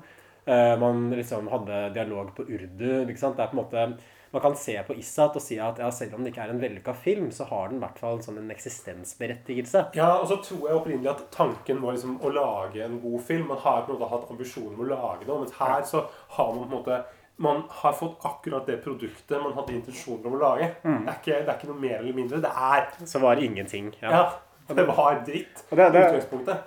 [0.49, 3.07] Uh, man liksom hadde dialog på urdu.
[3.09, 3.37] ikke sant?
[3.37, 3.99] Det er på en måte
[4.31, 6.63] man kan se på Issat og si at ja, selv om det ikke er en
[6.63, 9.89] vellykka film, så har den i hvert fall en sånn en eksistensberettigelse.
[9.99, 13.49] Ja, og så tror jeg opprinnelig at tanken var liksom å lage en god film.
[13.51, 16.05] Man har på en måte hatt ambisjoner om å lage noe, mens her så
[16.37, 17.01] har man på en måte
[17.41, 20.67] man har fått akkurat det produktet man hadde intensjoner om å lage.
[20.85, 21.07] Mm.
[21.07, 22.41] Det, er ikke, det er ikke noe mer eller mindre.
[22.45, 23.89] Det er Så var det ingenting.
[24.03, 24.11] Ja.
[24.13, 25.63] ja det var dritt.
[25.71, 26.59] Og det, det.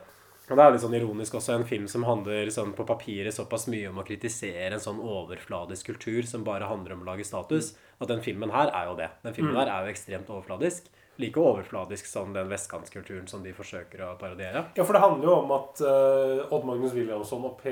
[0.49, 3.67] Og det er litt sånn ironisk også en film som handler sånn på papiret såpass
[3.71, 7.73] mye om å kritisere en sånn overfladisk kultur som bare handler om å lage status.
[8.01, 9.09] At den filmen her er jo det.
[9.23, 9.59] Den filmen Mm.
[9.61, 10.89] her er jo ekstremt overfladisk.
[11.17, 14.65] Like overfladisk som den vestkantskulturen som de forsøker å parodiere.
[14.75, 17.69] Ja, for det handler jo om at uh, Odd Magnus Williamson og P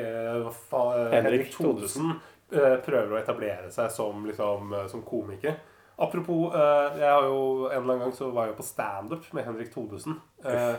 [0.69, 2.11] fa- Henrik Thodesen
[2.53, 5.57] uh, prøver å etablere seg som, liksom, uh, som komikere.
[6.01, 9.25] Apropos, eh, jeg har jo en eller annen gang så var jeg jo på standup
[9.37, 10.15] med Henrik Thodesen.
[10.43, 10.71] Eh,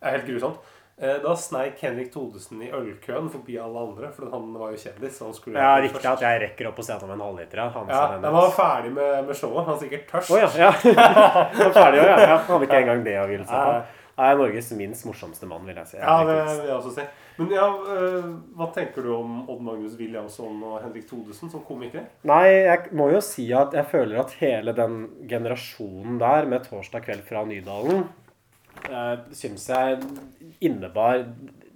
[0.00, 0.56] det er helt grusomt.
[1.02, 5.14] Eh, da sneik Henrik Thodesen i ølkøen forbi alle andre, for han var jo kjendis.
[5.16, 7.62] Så han skulle Ja, riktig at jeg rekker opp og scenen med en halvliter.
[7.72, 9.64] Han Ja, Han var ferdig med, med showet.
[9.64, 10.30] Han er sikkert tørst.
[10.30, 10.50] Oh, ja.
[10.60, 10.70] ja.
[11.56, 12.20] Han er ferdig, ja.
[12.20, 12.36] ja.
[12.36, 13.96] Han hadde ikke engang det å hvile seg på.
[14.20, 15.96] Han er Norges minst morsomste mann, vil jeg si.
[16.02, 17.08] Ja, det vil jeg også si.
[17.40, 18.26] Men ja, eh,
[18.58, 22.04] hva tenker du om Odd Magnus Williamson og Henrik Thodesen som komikere?
[22.28, 27.06] Nei, jeg må jo si at jeg føler at hele den generasjonen der med 'Torsdag
[27.06, 28.04] kveld fra Nydalen'
[28.88, 29.98] uh, syns jeg
[30.60, 31.26] innebar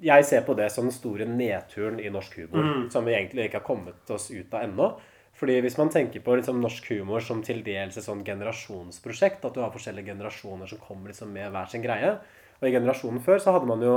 [0.04, 2.64] Jeg ser på det som den store nedturen i norsk humor.
[2.64, 2.86] Mm.
[2.92, 4.90] Som vi egentlig ikke har kommet oss ut av ennå.
[5.34, 9.56] Fordi hvis man tenker på liksom norsk humor som til dels et sånn generasjonsprosjekt, at
[9.56, 12.12] du har forskjellige generasjoner som kommer liksom med hver sin greie
[12.60, 13.96] Og i generasjonen før så hadde man jo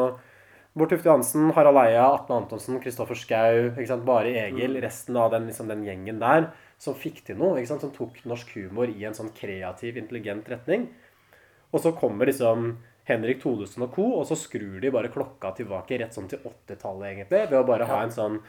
[0.77, 3.71] Bård Tufte Johansen, Harald Eia, Atle Antonsen, Kristoffer Schou,
[4.05, 4.77] bare Egil.
[4.81, 7.63] Resten av den, liksom, den gjengen der som fikk til noe.
[7.65, 10.85] Som tok norsk humor i en sånn kreativ, intelligent retning.
[11.73, 12.75] Og så kommer liksom
[13.07, 17.11] Henrik Thodesen og co., og så skrur de bare klokka tilbake rett sånn til 80-tallet,
[17.13, 17.43] egentlig.
[17.51, 18.39] Ved å bare ha en sånn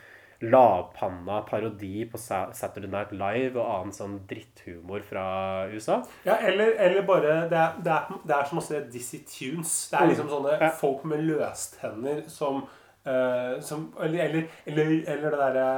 [0.41, 5.25] lavpanna parodi på Saturday Night Live og annen sånn dritthumor fra
[5.73, 5.97] USA.
[6.27, 9.73] Ja, eller, eller bare det er, det, er, det er som å se Dizzie Tunes.
[9.91, 10.71] Det er liksom sånne Ja.
[10.79, 12.63] folk med løstenner som,
[13.09, 15.69] uh, som eller, eller, eller, eller det derre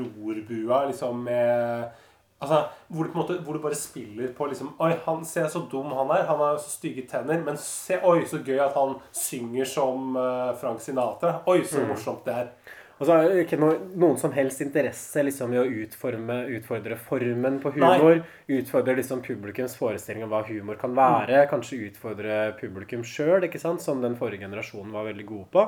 [0.00, 2.02] rorbua liksom med
[2.36, 2.58] Altså,
[2.92, 5.62] hvor du, på en måte, hvor du bare spiller på liksom Oi, han ser så
[5.72, 6.26] dum han er.
[6.28, 7.40] Han har så stygge tenner.
[7.46, 11.38] Men se, oi, så gøy at han synger som eh, Frank Sinatra.
[11.48, 11.88] Oi, så Mm.
[11.94, 12.50] morsomt det er.
[12.98, 16.96] Og så er det ikke noe, noen som helst interesse liksom, i å utforme, utfordre
[16.96, 18.22] formen på humor.
[18.48, 21.42] Utfordre liksom, publikums forestilling om hva humor kan være.
[21.50, 23.44] Kanskje utfordre publikum sjøl,
[23.80, 25.66] som den forrige generasjonen var veldig gode på.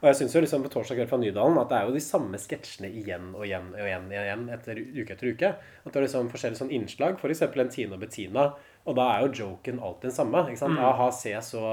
[0.00, 2.02] Og jeg synes jo liksom på Torsdag kveld fra Nydalen at det er jo de
[2.04, 5.52] samme sketsjene igjen og igjen og igjen, og igjen etter uke etter uke.
[5.56, 7.20] At det er liksom forskjellige sånn innslag.
[7.20, 7.44] F.eks.
[7.46, 8.50] en Tine og Bettina.
[8.86, 10.44] Og da er jo joken alltid den samme.
[10.50, 10.76] ikke sant?
[10.76, 10.84] Mm.
[10.90, 11.64] Aha, se så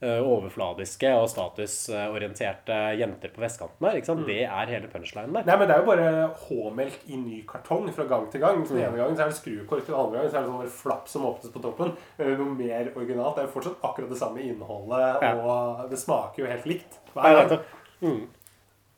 [0.00, 3.98] overfladiske og statusorienterte jenter på vestkanten her.
[4.04, 4.26] sant?
[4.26, 5.44] Det er hele punchlinen der.
[5.44, 8.64] Nei, men Det er jo bare H-melk i ny kartong fra gang til gang.
[8.66, 11.08] Den ene gangen så er det skrukork, den andre gangen så er det sånn flapp
[11.08, 11.92] som åpnes på toppen.
[12.18, 13.36] Noe mer originalt.
[13.36, 17.00] Det er jo fortsatt akkurat det samme innholdet, og det smaker jo helt likt.
[17.14, 17.64] Hver gang.
[18.00, 18.20] Mm.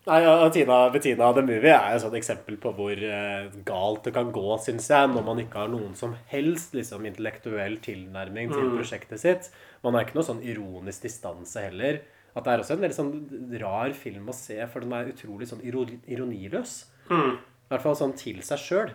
[0.02, 4.12] Nei, og Tina, Bettina The Movie er jo et eksempel på hvor eh, galt det
[4.16, 8.64] kan gå, syns jeg, når man ikke har noen som helst liksom, intellektuell tilnærming til
[8.66, 8.72] Mm.
[8.80, 9.50] prosjektet sitt.
[9.84, 12.00] Man har ikke noe sånn ironisk distanse heller.
[12.34, 15.46] At det er også en veldig sånn rar film å se, for den er utrolig
[15.46, 15.62] sånn
[16.08, 16.74] ironiløs.
[17.10, 17.38] Mm.
[17.38, 18.90] I hvert fall sånn til seg sjøl.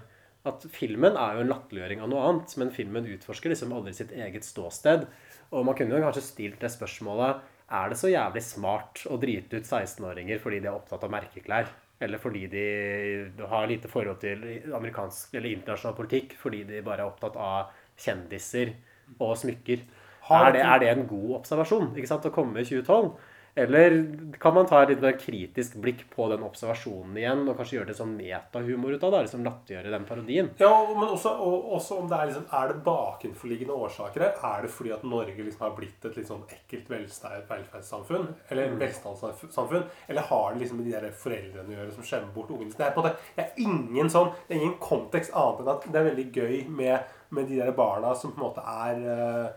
[0.48, 4.12] At filmen er jo en latterliggjøring av noe annet, men filmen utforsker liksom aldri sitt
[4.12, 5.08] eget ståsted.
[5.52, 9.60] Og man kunne jo kanskje stilt det spørsmålet Er det så jævlig smart å drite
[9.60, 11.68] ut 16-åringer fordi de er opptatt av merkeklær?
[12.00, 14.44] Eller fordi de har lite forhold til
[14.78, 18.72] amerikansk eller internasjonal politikk fordi de bare er opptatt av kjendiser
[19.18, 19.84] og smykker?
[20.28, 23.12] Er det, er det en god observasjon ikke sant, å komme i 2012?
[23.58, 23.96] Eller
[24.40, 27.90] kan man ta et litt mer kritisk blikk på den observasjonen igjen, og kanskje gjøre
[27.90, 29.22] det sånn metahumor ut av det?
[29.26, 30.52] Liksom latterliggjøre den parodien?
[30.62, 34.36] Ja, men også, og, også om det er liksom Er det bakenforliggende årsaker her?
[34.52, 38.28] Er det fordi at Norge liksom har blitt et litt sånn ekkelt velferdssamfunn?
[38.52, 38.80] Eller Mm.
[38.80, 39.84] velstandssamfunn?
[40.08, 42.78] Eller har det liksom med de der foreldrene å gjøre som skjemmer bort ungene sine?
[42.78, 45.74] Det er på en måte det er ingen sånn Det er ingen kontekst annet enn
[45.74, 47.00] at det er veldig gøy med,
[47.32, 49.54] med de der barna som på en måte er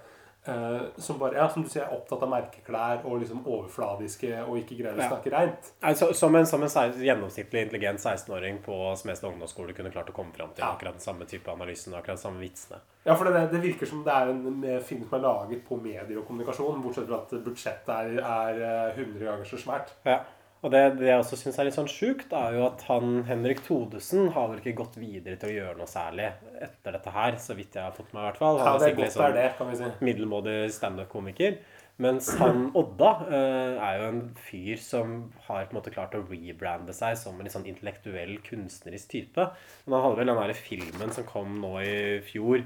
[0.47, 4.57] eh, som bare, ja, som du sier, er opptatt av merkeklær og liksom overfladiske og
[4.63, 5.09] ikke greier å Ja.
[5.11, 5.73] snakke reint.
[5.83, 10.33] Altså, Som en, som en gjennomsnittlig intelligent 16-åring på Smestad ungdomsskole kunne klart å komme
[10.33, 12.81] fram til akkurat den samme type analysen, og akkurat de samme vitsene.
[13.05, 16.19] Ja, for det, det virker som det er en film som er laget på medier
[16.19, 19.95] og kommunikasjon, bortsett fra at budsjettet er, er eh, 100 ganger så svært.
[20.05, 20.21] Ja.
[20.61, 23.63] Og det, det jeg også syns er litt sånn sjukt, er jo at han Henrik
[23.65, 26.27] Thodesen har vel ikke gått videre til å gjøre noe særlig
[26.61, 28.61] etter dette her, så vidt jeg har fått med, i hvert fall.
[28.61, 29.93] Ja, Han det er sikkert godt sånn det det, kan vi si.
[30.11, 31.61] Middelmådig standup-komiker.
[32.01, 36.23] Mens han Odda eh, er jo en fyr som har på en måte klart å
[36.25, 39.49] rebrande seg som en litt sånn intellektuell, kunstnerisk type.
[39.85, 42.65] Men han hadde vel den derre filmen som kom nå i fjor,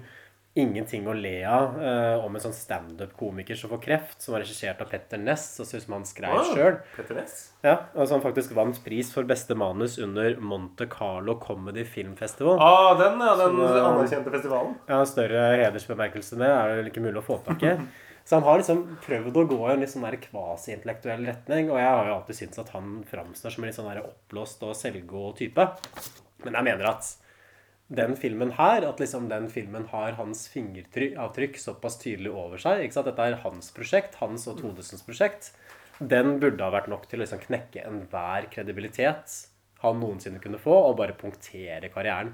[0.56, 4.80] 'Ingenting å le av', eh, om en sånn standup-komiker som får kreft, som var regissert
[4.80, 6.78] av Petter Ness, og som han skrev Ah, sjøl.
[7.64, 12.58] Ja, og som faktisk vant pris for beste manus under Monte Carlo Comedy Film Festival.
[12.60, 14.76] Ah, den, ja, den Så, eh, anerkjente festivalen.
[14.88, 17.76] Ja, større hedersbemerkelse enn det er det ikke mulig å få tak i.
[18.24, 21.90] Så han har liksom prøvd å gå i en litt sånn kvasi-intellektuell retning, og jeg
[21.90, 25.66] har jo alltid syntes at han framstår som en litt sånn oppblåst og selvgod type.
[26.44, 27.10] Men jeg mener at
[27.92, 32.96] den filmen her, at liksom den filmen har hans fingeravtrykk såpass tydelig over seg ikke
[32.96, 33.10] sant?
[33.10, 35.52] Dette er hans prosjekt, hans og Todesens prosjekt.
[36.00, 39.50] Den burde ha vært nok til å liksom knekke enhver kredibilitet
[39.84, 42.32] han noensinne kunne få, og bare punktere karrieren.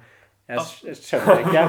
[0.50, 1.64] Jeg skjønner ikke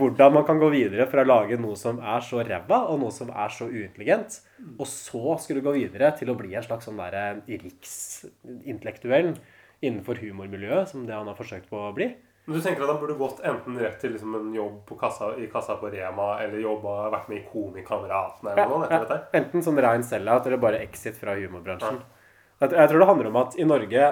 [0.00, 3.12] hvordan man kan gå videre fra å lage noe som er så ræva, og noe
[3.12, 4.38] som er så uintelligent,
[4.78, 7.00] og så skulle gå videre til å bli en slags sånn
[7.48, 9.34] riksintellektuell
[9.82, 12.08] innenfor humormiljøet, som det han har forsøkt på å bli.
[12.46, 15.28] Men du tenker at han burde gått enten rett til liksom en jobb på kassa,
[15.38, 19.18] i kassa på Rema, eller jobba, vært med i Komikameratene eller noe etter dette?
[19.38, 22.00] Enten sånn rein sellout eller bare exit fra humorbransjen.
[22.62, 24.02] Jeg, jeg tror det handler om at i Norge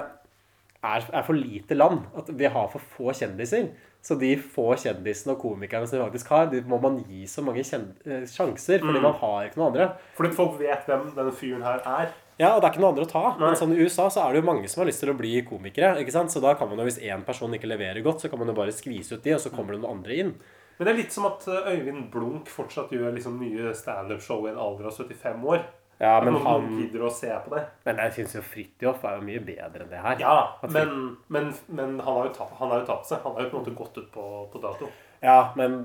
[0.81, 2.05] er, er for lite land.
[2.17, 3.67] At vi har for få kjendiser.
[4.01, 7.43] Så de få kjendisene og komikerne som vi faktisk har, de må man gi så
[7.45, 8.79] mange eh, sjanser.
[8.81, 9.03] Fordi Mm.
[9.05, 9.89] man har ikke noen andre.
[10.17, 12.15] Fordi folk vet hvem denne fyren her er.
[12.41, 13.25] Ja, og det er ikke noe andre å ta.
[13.37, 15.35] Men sånn i USA så er det jo mange som har lyst til å bli
[15.45, 15.99] komikere.
[16.01, 16.33] ikke sant?
[16.33, 18.57] Så da kan man jo, hvis én person ikke leverer godt, så kan man jo
[18.57, 20.33] bare skvise ut de, og så kommer det noen andre inn.
[20.79, 24.53] Men det er litt som at eh, Øyvind Blunk fortsatt gjør liksom nye standup-show i
[24.55, 25.61] en alder av 75 år.
[26.01, 27.61] Ja, men noen han gidder å se på det.
[27.85, 30.15] Men jeg syns jo Fridtjof er jo mye bedre enn det her.
[30.23, 30.37] Ja,
[30.73, 30.95] men,
[31.29, 33.21] men, men han har jo tatt han har jo tapt seg.
[33.21, 34.89] Han har jo på en måte gått ut på, på dato.
[35.21, 35.77] Ja, men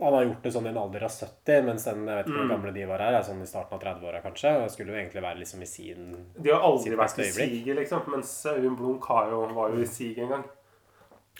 [0.00, 2.34] han har gjort det sånn i en alder av 70, mens den, jeg vet ikke
[2.38, 2.54] hvor Mm.
[2.56, 4.64] gamle de var her, er sånn i starten av 30-åra kanskje.
[4.64, 8.02] og skulle jo egentlig være liksom i sin De har aldri vært i siget, liksom.
[8.10, 10.44] Mens Øyvind Blunk var jo i siget en gang.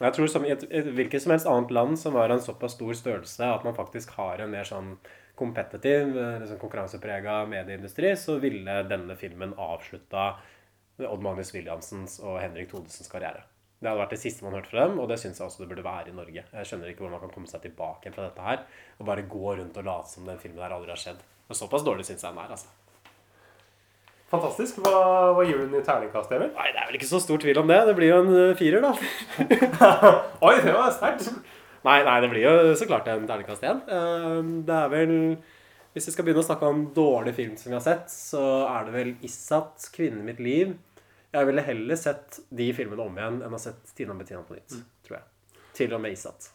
[0.01, 2.73] Jeg tror som i et, et hvilket som helst annet land som var en såpass
[2.73, 4.97] stor størrelse at man faktisk har en mer sånn
[5.37, 10.37] kompetitiv, eh, liksom konkurranseprega medieindustri, så ville denne filmen avslutta
[11.01, 13.43] Odd Magnus Williamsens og Henrik Thodesens karriere.
[13.85, 15.67] Det hadde vært det siste man hørte fra dem, og det syns jeg også det
[15.75, 16.41] burde være i Norge.
[16.55, 18.63] Jeg skjønner ikke hvordan man kan komme seg tilbake fra dette her
[18.97, 21.21] og bare gå rundt og late som den filmen der aldri har skjedd.
[21.53, 22.73] Og såpass dårlig syns jeg den er, altså.
[24.33, 24.79] Fantastisk.
[24.83, 24.95] Hva,
[25.37, 26.49] hva gir du den i terningkast, Emil?
[26.57, 27.77] Nei, det er vel ikke så stor tvil om det.
[27.91, 28.95] Det blir jo en eh, firer, da.
[30.49, 31.29] Oi, det var sterkt.
[31.85, 33.85] Nei, nei, det blir jo så klart en terningkast igjen.
[33.85, 35.15] Eh, Det er vel
[35.95, 38.89] Hvis vi skal begynne å snakke om dårlig film som vi har sett, så er
[38.89, 40.73] det vel Issat, 'Kvinnen mitt liv'.
[41.35, 44.55] Jeg ville heller sett de filmene om igjen enn å sett Tina og Bettina på
[44.55, 44.77] nytt.
[45.07, 45.63] Tror jeg.
[45.75, 46.51] Til og med Isat.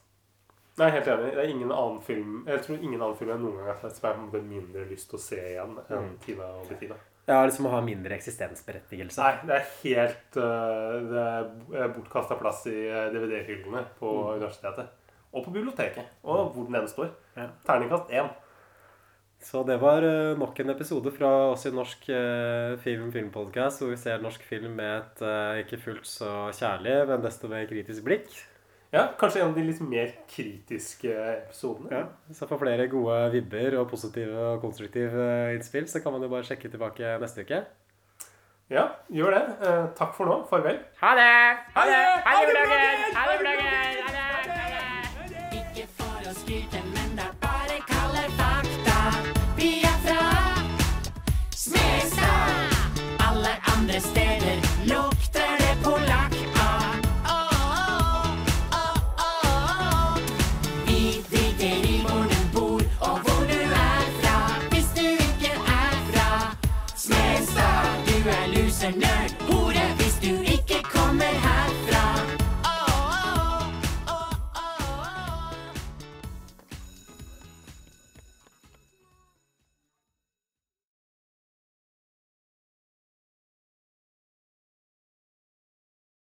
[0.79, 1.33] Nei, helt enig.
[1.35, 3.97] Det er ingen annen film Jeg tror ingen annen film jeg noen gang har sett
[3.97, 6.13] som jeg har mindre lyst til å se igjen enn Mm.
[6.23, 6.95] Tina og Bettina.
[7.27, 9.19] Ja, liksom å ha mindre eksistensberettigelse.
[9.21, 14.39] Nei, det er helt uh, Det er bortkasta plass i eh, DVD-hyllene på Mm.
[14.39, 14.87] universitetet.
[15.33, 16.07] Og på biblioteket.
[16.23, 17.11] Og hvor den enn står.
[17.35, 17.49] Ja.
[17.67, 18.31] Terningkast én.
[19.39, 23.93] Så det var eh, nok en episode fra oss i Norsk uh, film filmpodkast, hvor
[23.93, 28.03] vi ser norsk film med et eh, ikke fullt så kjærlig, men desto mer kritisk
[28.05, 28.27] blikk.
[28.91, 31.91] Ja, kanskje en av de litt mer kritiske episodene.
[31.93, 36.31] Ja, så for flere gode vibber og positive og konstruktive innspill, så kan man jo
[36.33, 37.61] bare sjekke tilbake neste uke.
[38.69, 39.45] Ja, gjør det.
[39.65, 40.41] Eh, takk for nå.
[40.49, 40.83] Farvel.
[41.01, 41.31] Ha det!
[41.77, 42.03] Ha det!
[42.27, 43.07] Ha det, bloggen!
[43.15, 43.88] Ha det, bloggen!